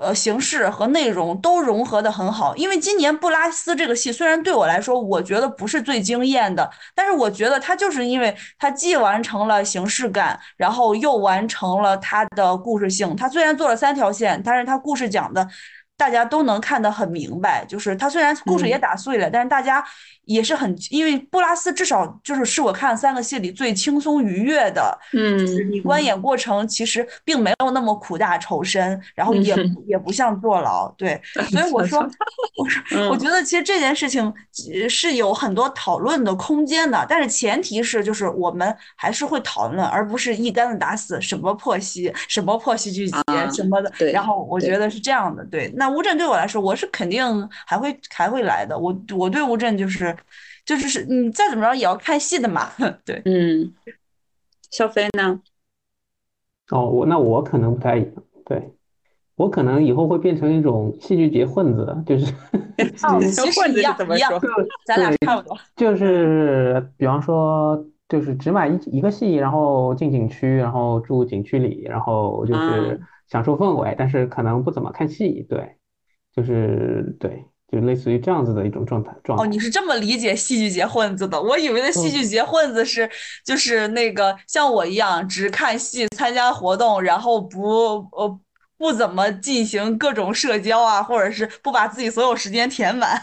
[0.00, 2.54] 呃，形式和内容都融合的很好。
[2.56, 13.14] 因为今年布拉斯这个戏虽然对我来说，我觉得不是最惊艳的，但是我觉得它就是因为它既完成了形式感，然后又完成了它的故事性。
[13.16, 15.48] 它虽然做了三条线，但是它故事讲的。
[15.98, 19.82] 大家都能看得很明白，就是他虽然故事也打碎了，但是大家
[20.26, 29.56] 也是很，因为布拉斯至少就是是我看三个戏里最轻松愉悦的，嗯，就是你观演过程其实并没有那么苦大仇深，然后也
[29.88, 31.20] 也不像坐牢，对，
[31.50, 32.00] 所以我说，
[32.56, 34.32] 我说，我觉得其实这件事情
[34.88, 43.20] 是有很多讨论的空间的，但是前提是就是我们还是会讨论，而不是一竿子打死什么破戏，什么破戏剧节
[43.52, 45.96] 什么的，然后我觉得是这样的，对，那。
[45.96, 48.78] 乌镇对我来说，我是肯定还会还会来的。
[48.78, 50.14] 我我对乌镇就是，
[50.64, 52.70] 就是是你再怎么着也要看戏的嘛。
[53.04, 53.72] 对，嗯，
[54.70, 55.40] 肖飞呢？
[56.70, 58.12] 哦，我那我可能不太一样。
[58.44, 58.72] 对，
[59.36, 62.26] 我可能以后会变成一种戏剧节混子，就是。
[62.76, 64.32] 其实 一样一样，
[64.84, 65.56] 咱俩差不多。
[65.76, 75.46] 就是比方说，就是只买一一个戏，然后进景区，然后住景区里，然后就是享受氛围，但是可能不怎么看戏。
[75.48, 75.76] 对。
[76.34, 79.44] 就是对，就类似于这样子的一种状态状态。
[79.44, 81.40] 哦，你是这么理解戏剧节混子的？
[81.40, 83.10] 我以为的戏剧节混子是
[83.44, 88.40] 就是那个像我一样只看戏、参加活动，然后不呃
[88.78, 93.20] 不怎么进行各种社交啊，或者是不把自己所有时间填满。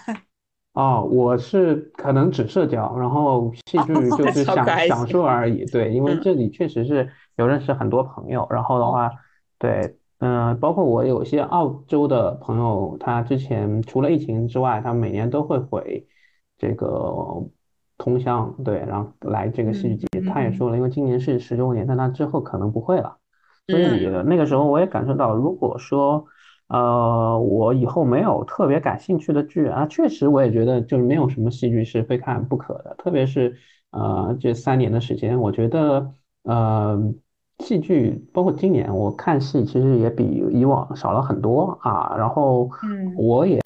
[0.74, 5.64] 哦， 我是可能只社交，然后戏剧就是享享受而已。
[5.66, 9.10] 对，因为这里确实是有认识很多朋友，然后的话，
[9.58, 9.96] 对。
[10.26, 16.07] 嗯，包括我有些澳洲的朋友，他之前除了疫情之外，他每年都会回
[16.57, 17.45] 这个
[17.97, 20.21] 通乡，对，然后来这个戏剧节。
[20.21, 23.17] 他也说了，因为今年是十周年，但他之后可能不会了。
[23.67, 26.26] 所以那个时候我也感受到，如果说
[26.69, 32.95] 呃我以后没有特别感兴趣的剧啊，确实我也觉得就是没有什么戏剧是非看不可的。
[32.97, 33.57] 特别是
[33.91, 36.13] 呃这三年的时间，我觉得
[36.43, 37.13] 呃。
[37.64, 42.14] 戏剧包括今年我看戏，其实也比以往少了很多啊。
[42.18, 42.70] 然后，
[43.18, 43.59] 我也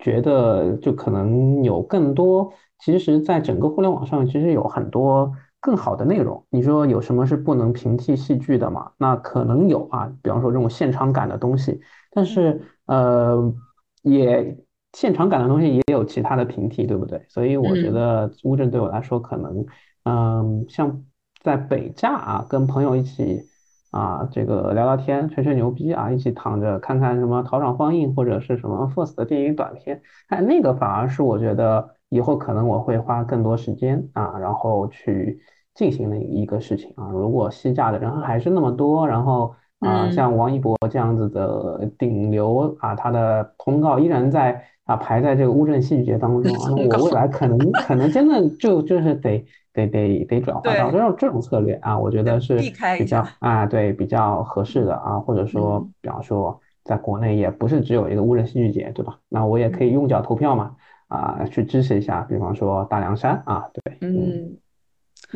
[0.00, 2.52] 觉得就可能有更多。
[2.80, 6.44] 其实，在整个互联网上，其实有很多更好的内容。
[6.50, 8.90] 你说有什么是不能平替戏剧的吗？
[8.98, 11.80] 那可能有啊，比方说这种现场感的东西。
[12.10, 13.54] 但是，呃，
[14.02, 14.58] 也
[14.92, 17.24] 现场感的东西也有其他的平替，对不对？
[17.28, 19.64] 所以我觉得乌镇对我来说，可能，
[20.04, 21.04] 嗯，像。
[21.40, 23.42] 在北栅啊，跟朋友一起
[23.90, 35.40] 啊，这个聊聊天、吹吹牛逼啊，一起躺着看看什么逃场放映或者是什么 First 的电影短片，哎，那个反而是我觉得以后可能我会花更多时间啊，然后去
[35.74, 37.08] 进行的一个事情啊。
[37.12, 49.46] 如果西栅的人还是那么多，然后啊，像王一博这样子的顶流啊，他的通告依然在啊排在这个乌镇戏剧节当中啊， 那我未来可能可能真的就就是得。
[49.86, 52.58] 得得得转化到这种这种策略啊，我觉得是
[52.98, 59.18] 比较啊，对比较合适的啊，或者说，比方说，在国内也不是只有一个乌镇戏剧节，对吧？
[59.28, 60.74] 那我也可以用脚投票嘛，
[61.06, 64.56] 啊，去支持一下，比方说大凉山啊，对，嗯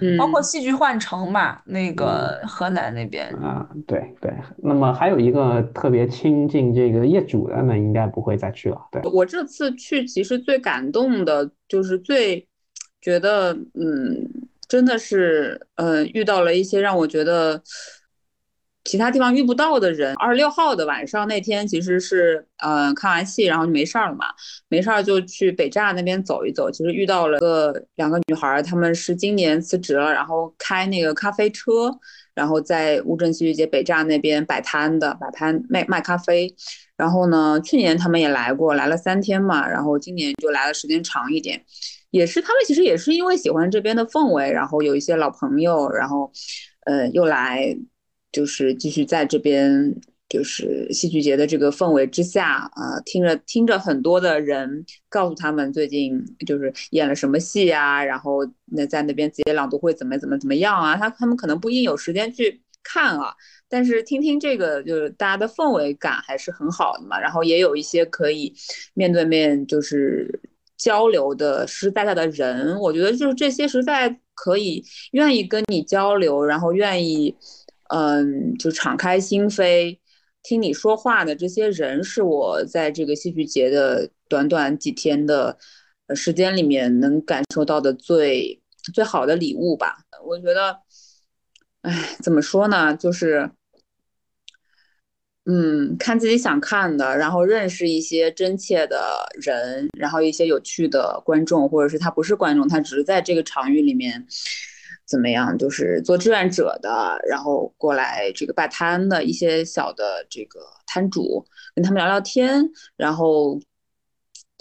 [0.01, 4.33] 嗯，包括戏剧幻城嘛，那个河南那边啊，对对。
[4.57, 8.81] 那么还有一个特别亲近这个业主的，那应该不会再去了。
[8.91, 12.47] 对我这次去，其实最感动的就是最。
[13.03, 14.31] 觉得嗯，
[14.69, 17.61] 真的是呃，遇到了一些让我觉得
[18.85, 20.15] 其他地方遇不到的人。
[20.15, 24.27] 二十六号的晚上那天，其实是呃看完戏，然后就没事儿了嘛，
[24.69, 26.71] 没事儿就去北栅那边走一走。
[26.71, 31.93] 其实遇到了个两个女孩，她们是今年辞职了，然后开那个咖啡车，
[32.35, 36.55] 然后在乌镇戏剧节北栅那边摆摊的，摆摊卖卖咖啡。
[36.97, 41.65] 然后呢，去年他们也来过，来了三天嘛，然后今年就来的时间长一点。
[42.13, 46.31] 也是他们其实也是因为喜欢这边的氛围，然后有一些老朋友，然后，
[46.85, 47.75] 呃，又来，
[48.31, 49.95] 就是继续在这边，
[50.29, 63.35] 就是戏剧节的这个氛围之下，啊，听着听着很多的人告诉他们最近就是演了什么戏啊，然后那在那边直接朗读会怎么怎么怎么样啊，他他们可能不一定有时间去看啊，
[63.71, 68.55] 但是听听这个就是大家的氛围感还是很好的嘛，然后也有一些可以
[68.93, 70.41] 面对面就是。
[70.83, 77.37] 交流的实实在在的人，我觉得就是这些实在可以愿意跟你交流，然后愿意，
[77.91, 79.97] 嗯，就敞开心扉
[80.43, 85.57] 听你说话的这些人，是我在这个戏剧节的短短几天的
[86.17, 88.61] 时间里面能感受到的最
[88.93, 89.99] 最好的礼物吧。
[90.25, 90.77] 我觉得，
[91.83, 93.49] 哎，怎么说呢，就是。
[95.45, 104.25] 嗯，看自己想看的，然后认识一些真切的人，然后一些有趣的观众，或者是他不是观众，他只是在这个场域里面
[105.05, 111.45] 怎么样，就是做志愿者的，然后过来这个摆摊的一些小的这个摊主，
[111.75, 113.61] 跟他们聊聊天，然后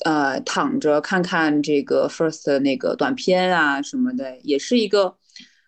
[0.04, 5.16] 呃躺着看看这个 first 的那个短片啊什么的，也是一个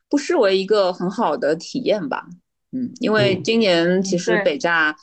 [0.10, 2.26] 不失为一个很好的体验吧。
[2.74, 4.96] 嗯，因为今年其实北大，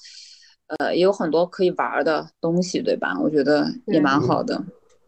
[0.79, 3.15] 呃，也有很多可以玩的东西，对吧？
[3.23, 4.61] 我觉得也蛮好的。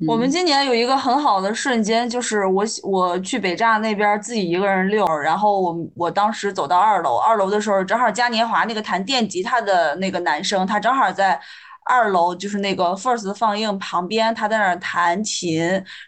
[0.06, 11.40] 我们今年有一个很好的瞬间，就是我我去北大那边自己一个人溜，然后我我当时走到二楼，二楼的时候正好嘉年华那个弹电吉他的那个男生，他正好在
[11.84, 15.60] 二楼，就是那个 First 放映旁边，他在那儿弹琴，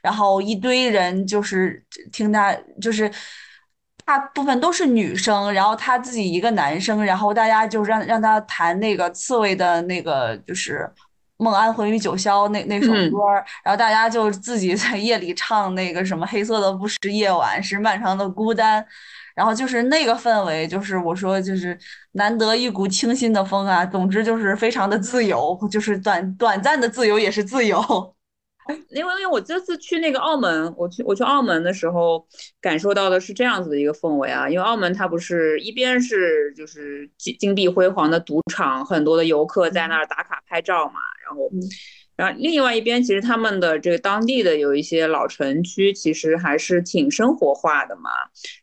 [0.03, 3.11] 然后一堆人就是听他就是。
[4.05, 10.89] 大部分都是女生，然后他自己一个男生，然后大家就让让他弹那个刺猬的那个就是
[11.39, 13.19] 《梦安魂与九霄》那那首歌，
[13.65, 18.85] 然后大家就自己在夜里唱那个什么黑色的不是夜晚，是漫长的孤单，
[19.35, 21.79] 然后就是那个氛围，就是我说就是
[22.13, 28.15] 难得一股清新的风啊，总之就是非常的自由，就是短短暂的自由也是自由。
[28.91, 32.27] 因为因为我这次去那个澳门，我去我去澳门的时候，
[32.61, 34.49] 感受到的是这样子的一个氛围啊。
[34.49, 41.51] 因为澳门它不是一边是就是金金碧辉煌的赌场，很多的游客在那儿打卡拍照嘛，然后，
[42.17, 48.09] 然后另外一边其实他们的这个当地的有一些老城区，其实还是挺生活化的嘛。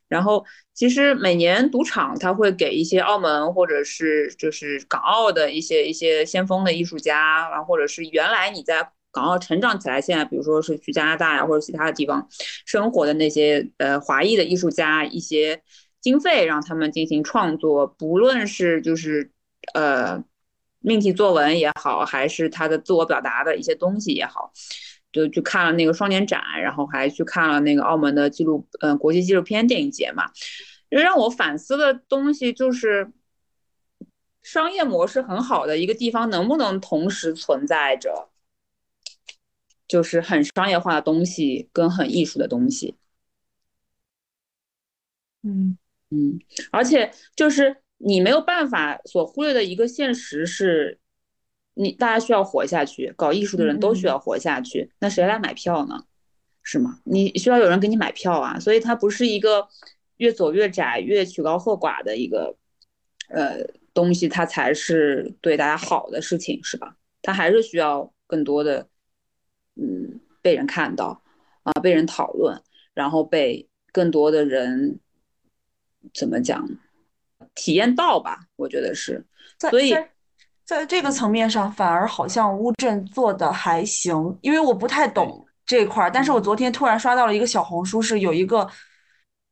[0.07, 8.89] 然后其实每年赌场它会给一些澳门或者是就是港澳的一些一些先锋的艺术家，然后或者是原来你在。
[9.11, 12.27] 港澳成长起来，现在比如说是去加拿大呀，或者其他的地方
[12.65, 15.61] 生活的那些呃华裔的艺术家，一些
[15.99, 19.31] 经费让他们进行创作，不论是就是
[19.73, 20.23] 呃
[20.79, 24.51] 命题作文也好，还是他的自我表达的一些东西也好，
[25.11, 30.23] 就去看了那个双年展，然后还去看了那个澳门的纪录呃国际纪录片电影节嘛，
[30.89, 33.11] 让我反思的东西就是
[34.41, 38.30] 商业模式很好的一个地方，能不能同时存在着？
[39.91, 42.95] 就是很商业化的东西跟很艺术的东西，
[45.43, 45.77] 嗯
[46.11, 46.39] 嗯，
[46.71, 50.97] 而且就是你没有办法所忽略的一个现实是，
[51.73, 56.05] 你大家需要活下去，搞艺术的人都需要活下去，那谁来买票呢？
[56.63, 57.01] 是吗？
[57.03, 59.67] 你需要有人给你买票啊，所以它不是一个
[60.15, 62.55] 越走越窄、越曲高和寡的一个
[63.27, 63.57] 呃
[63.93, 66.95] 东西，它才是对大家好的事情，是吧？
[67.21, 68.87] 它还是需要更多的。
[69.75, 71.21] 嗯，被人看到
[71.63, 72.61] 啊，被人讨论，
[72.93, 74.99] 然后被更多的人
[76.13, 76.67] 怎么讲
[77.55, 78.39] 体验到吧？
[78.55, 79.25] 我觉得是，
[79.69, 79.95] 所以
[80.65, 88.69] 在这个层面上，反而好像乌镇做的还行，因为我不太懂这块儿，但是我昨天突然刷到了一个小红书，是有一个。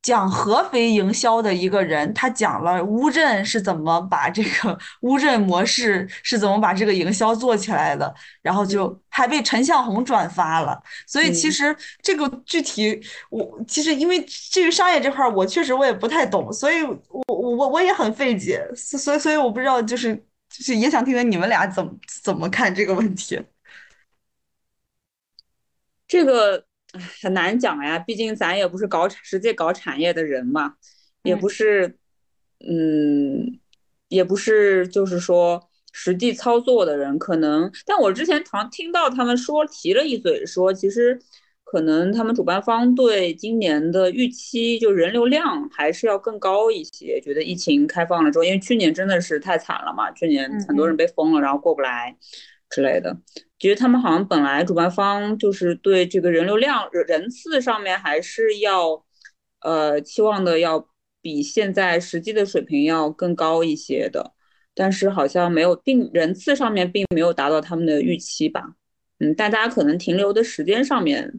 [0.02, 10.82] 讲合肥营销的一个人，他讲了乌镇是怎么把这个乌镇模式是怎么把这个营销做起来的，然后就还被陈向红转发了。
[11.06, 13.00] 所以其实这个具体，
[13.30, 20.16] 我其实因为至于商业这块，我确实我也不太懂，所以我我我我也很费解，所以所以我不知道，就是
[20.50, 21.92] 就是也想听听你们俩怎么
[22.24, 23.40] 怎么看这个问题。
[26.08, 26.69] 这个。
[27.22, 30.74] 很难讲呀，毕竟咱也不是搞实际搞产业的人嘛，
[31.24, 31.98] 也不是，
[32.68, 33.60] 嗯，
[34.08, 37.72] 也不是就是说实际操作的人，可能。
[37.86, 41.20] 但我之前常听到他们说提了一嘴，说其实
[41.64, 52.18] 可能他们主办方对今年的预期就人流量还是要更高一些，觉得疫情开放了之后，因为去年真的是太惨了嘛，去年很多人被封了，然后过不来
[52.72, 53.16] 之类的。
[53.60, 59.04] 觉得他们好像本来主办方就是对这个人流量人次上面还是要，
[59.62, 60.88] 呃，期望的要
[61.22, 64.34] 比现在实际的水平要更高一些的，
[64.74, 68.64] 但是好像没有并人次上面并没有达到他们的预期吧，
[69.20, 71.30] 嗯，大家可能停留的时间上面，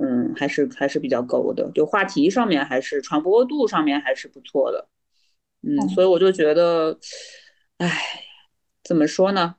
[0.00, 4.88] 嗯，还是还是比较够的，就话题上面还是传播度上面还是不错的，
[5.62, 6.98] 嗯，所以我就觉得，
[7.76, 8.00] 哎，
[8.82, 9.56] 怎么说呢？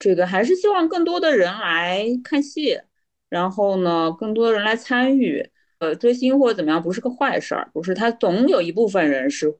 [0.00, 2.80] 这个还是希望更多的人来看戏，
[3.28, 5.48] 然后呢，更多的人来参与。
[5.78, 9.56] 呃，追星或者怎么样不是个坏事儿，不是，他总有一部分人是，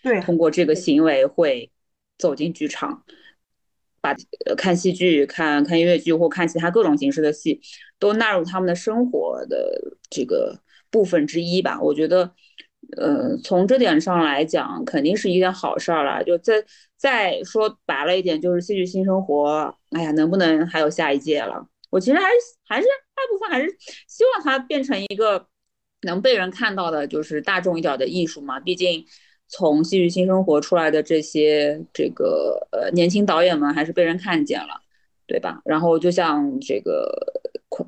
[0.00, 1.72] 对，通过这个行为会
[2.18, 3.02] 走进剧场，
[4.00, 4.14] 把
[4.56, 7.60] 看戏剧、看看音乐剧或看其他各种形式的戏
[7.98, 9.76] 都纳入他们的生活的
[10.08, 10.56] 这个
[10.88, 11.80] 部分之一吧。
[11.82, 12.32] 我觉得，
[12.96, 16.22] 呃，从这点上来讲，肯定是一件好事儿了。
[16.22, 16.64] 就再
[16.96, 21.66] 再说白了一点，就是戏剧新生活，哎呀，能不能还有下一届了？
[21.90, 23.68] 我其实还是还是大部分还是
[24.08, 25.46] 希望它变成一个。
[26.02, 28.60] 能被人看到的就是大众一点的艺术嘛？
[28.60, 29.04] 毕竟
[29.48, 34.82] 从戏剧新生活出来的这些这个呃年轻导演们还是被人看见了，
[35.26, 35.62] 对吧？
[35.64, 37.10] 然后就像这个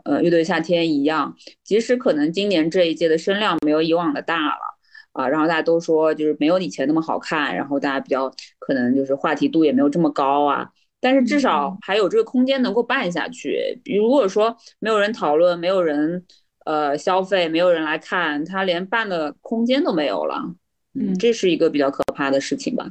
[0.05, 4.78] 呃乐队夏天一样，即使可能今年这一届的声量没有以往的大了
[5.19, 10.71] 啊，然后大家都说就是没有以前那么好看，然后大家比较可能就是话题度也没有这么高啊，
[11.01, 13.81] 但是至少还有这个空间能够办下去。
[13.85, 16.25] 如果说没有人讨论，没有人。
[16.65, 20.55] 呃，消费没有人来看，他连办的空间都没有了，
[20.93, 22.87] 嗯，这是一个比较可怕的事情吧？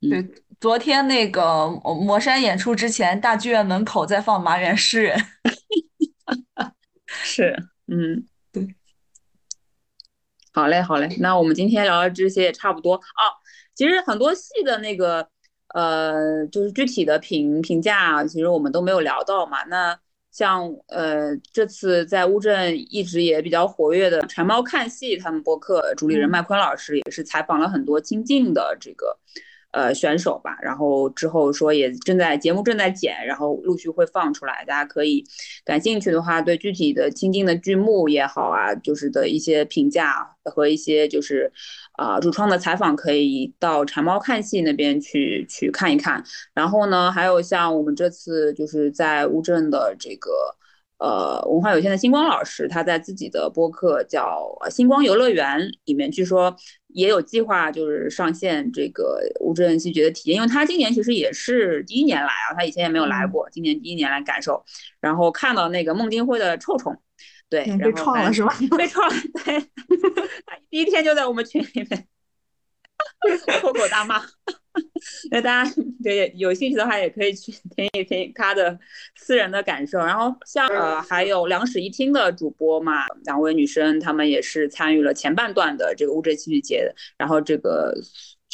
[0.00, 0.24] 对，
[0.60, 5.18] 昨天那个魔山演出之前，大剧院门口在放《麻园诗人》，
[7.08, 7.56] 是，
[7.88, 8.68] 嗯，对，
[10.58, 13.22] 好嘞，好嘞，那我们今天聊的这些也差不多啊。
[13.76, 15.28] 其实很多戏的那个，
[15.72, 19.96] 呃，就是具体的评评价，其实我们都没有聊到嘛，那。
[20.30, 29.18] 像呃，这次在乌镇一直也比较活跃的馋猫看戏，他们播客主理人麦昆老师也是采访了很多亲近的这个
[29.72, 35.24] 呃选手吧，然后之后说也正在节目正在剪，然后陆续会放出来，大家可以
[35.64, 41.52] 感兴趣的话，对具体的亲进的剧目也好啊，就是的一些评价和一些就是
[41.92, 46.24] 啊主创的采访，可以到馋猫看戏那边去去看一看。
[46.54, 50.30] 然后呢，还有像我们这次就是在乌镇的这个
[50.98, 56.54] 呃文化有限的星光老师，他在自己的播客叫星光游乐园里面，据说
[56.88, 64.64] 也有计划就是上线这个乌镇戏剧的体验，因为他今年其实也是第一年来啊，他以前也没有来过，今年第一年来感受，
[65.00, 66.96] 然后看到那个孟京辉的臭虫，
[67.48, 68.56] 对， 被创了是吧？
[68.76, 69.14] 被创了，
[69.44, 69.60] 对，
[70.68, 72.06] 第一天就在我们群里面
[73.60, 74.20] 破口大骂。
[75.30, 78.78] 那大家 对有兴趣的话，也可以去听一听他的
[79.14, 79.98] 私人的感受。
[79.98, 86.92] 然后像呃，还有两室一厅的主播嘛，两位女生，她们也是参与了前半段的这个乌镇戏剧节。
[87.16, 87.94] 然后这个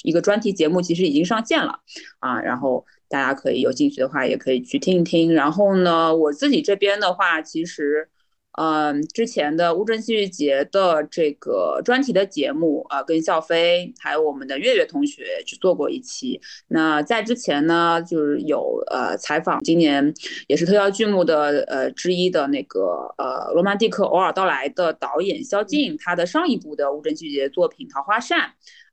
[0.03, 1.81] 一个专题节目其实已经上线了
[2.19, 5.33] 啊，然后大家可以有兴趣的话，也可以去听一听。
[5.35, 8.09] 然后呢，我自己这边的话，其实。
[8.57, 16.41] 嗯，之前的乌镇戏剧节的这个专题的节目，呃，跟笑飞还有我们的月月同学去做过一期。
[16.69, 20.15] 那在之前呢，就是有呃采访今年
[20.47, 28.39] 也是特邀剧目的呃之一的那个呃罗曼蒂克偶尔到来的导演肖静，他的上一部的乌镇戏剧节作品《桃花扇》，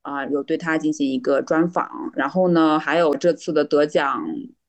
[0.02, 1.88] 啊，有对他进行一个专访。
[2.16, 4.26] 然后呢，还有这次的得奖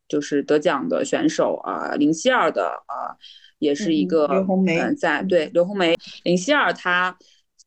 [0.07, 3.17] 就是得奖的选手啊，林希儿的啊。
[3.63, 4.27] 也是一个
[4.67, 5.95] 嗯，在对刘红梅、
[6.25, 7.17] 林希儿，她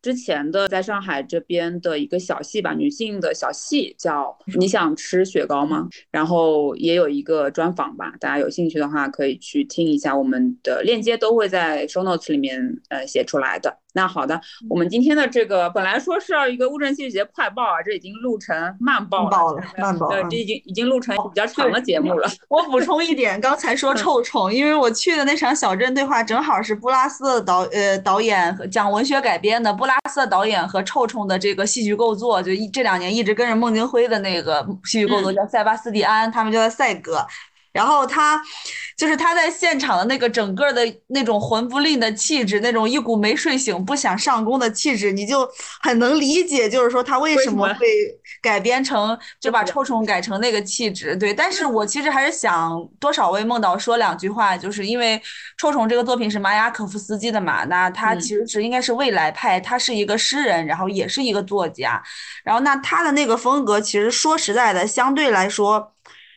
[0.01, 13.79] 之前的在上海这边的一个小戏吧，女性的小戏叫《你想吃雪糕吗》，然后也有一个专访吧，大家有兴趣的话可以去听一下，我们的链接都会在 show notes 里面呃写出来的。
[13.95, 14.39] 那好的，
[14.69, 22.29] 我们今天的这个本来说是要一个乌镇戏剧节快报啊，这已经录成慢报了，慢报了，对，这已经已经录成比较长的节目了。
[22.49, 37.25] 我补充一点，刚才说臭虫，因为我去的那场小镇对话正好是布拉斯的导呃导演和讲文学改编的布拉斯的导演和臭虫的这个戏剧构作，就一这两年一直跟着孟京辉的那个戏剧构作叫塞巴斯蒂安，他们叫他赛哥。
[37.75, 38.41] 然后他，
[38.97, 45.45] 就是他在现场的那个整个的那种魂不吝的气质，那种一股没睡醒不想上工的气质，你就
[45.81, 47.85] 很能理解，就是说他为什么会
[48.41, 51.17] 改编成 就把臭虫改成那个气质。
[51.17, 55.21] 对，但是我其实还是想多少为梦导说两句话，就是因为
[55.57, 62.01] 臭虫这个作品是马雅可夫斯基的嘛，那他其实是应该是未来派，他是一个诗人，然后也是一个作家，
[62.45, 65.91] 然后那他的那个风格其实说实在的，相对来说。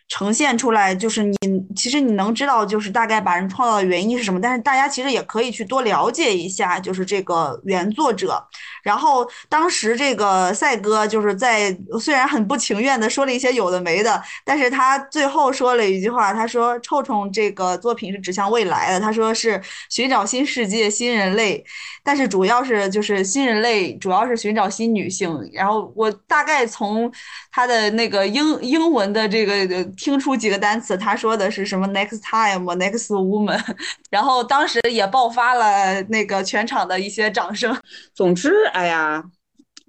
[0.09, 1.37] 呈现出来就是你，
[1.77, 8.43] 其实你能知道就是大概把人创造的原因是什么，但是大家其实也可以去多了解一下，就是这个原作者。
[8.83, 19.61] 然后当时这个赛哥就是在虽然很不情愿的说了一些有的没的，但是他最后说了一句话，他说《臭虫》这个作品是指向未来的，他说是
[19.91, 21.63] 寻找新世界、新人类，
[22.03, 25.39] 但是主要是就是新人类主要是寻找新女性。
[25.53, 27.13] 然后我大概从
[27.53, 33.61] 他的那个英英文的这个听出几个单词，他说的是什么 next time next woman，
[34.11, 37.77] 然后当时也爆发了那个全场的一些掌声。
[38.15, 39.23] 总之，哎呀，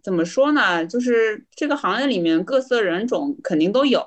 [0.03, 0.83] 怎么说呢？
[0.85, 4.03] 就是这个行业里面各色人种肯定都有，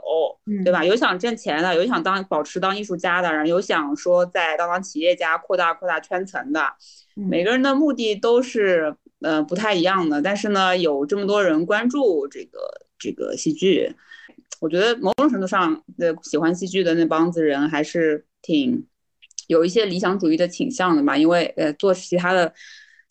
[0.65, 0.85] 对吧？
[0.85, 6.61] 有想挣钱的，有想当保持当艺术家的，然后有想说在当当企业家扩大扩大圈层的，
[7.15, 10.21] 每个人的目的都是呃不太一样的。
[10.21, 12.59] 但是呢，有这么多人关注这个
[12.99, 13.95] 这个戏剧。
[14.63, 18.87] 我觉得某种程度上的喜欢戏剧的那帮子人还是挺
[19.49, 22.55] 有一些理想主义的倾向的吧，因为呃做其他的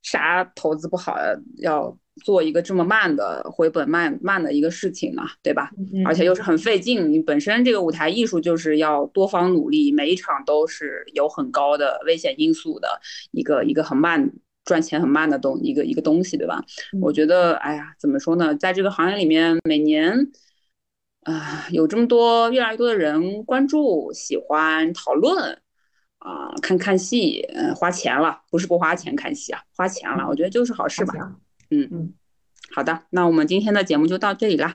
[0.02, 1.18] 啥投资不好，
[1.58, 5.70] 要做一个这么慢的回本慢慢的一个事情嘛，对吧？
[6.06, 12.88] 而且又是很费劲，你本身这个舞台艺术就是要多方努力，每一场都是有很高的危险因素的
[13.32, 14.32] 一个一个很慢
[14.64, 16.64] 赚钱很慢的东一个一个东西，对吧？
[17.02, 20.32] 我觉得哎呀，怎么说呢，在这个行业里面每年。
[21.24, 25.62] 啊，有这么多越来越多的人关注、喜欢讨论，
[26.18, 31.14] 啊，看看戏，嗯，花钱了，不是不花钱看戏啊，花钱了，我觉得就是好事吧。
[31.70, 32.14] 嗯嗯，
[32.74, 34.74] 好的，那我们今天的节目就到这里啦，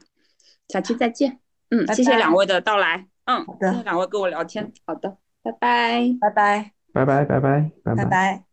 [0.68, 1.40] 下期再见。
[1.70, 3.08] 嗯，谢谢两位的到来。
[3.24, 4.72] 嗯，谢谢两位跟我聊天。
[4.86, 8.45] 好的，拜拜，拜拜，拜拜，拜拜，拜拜。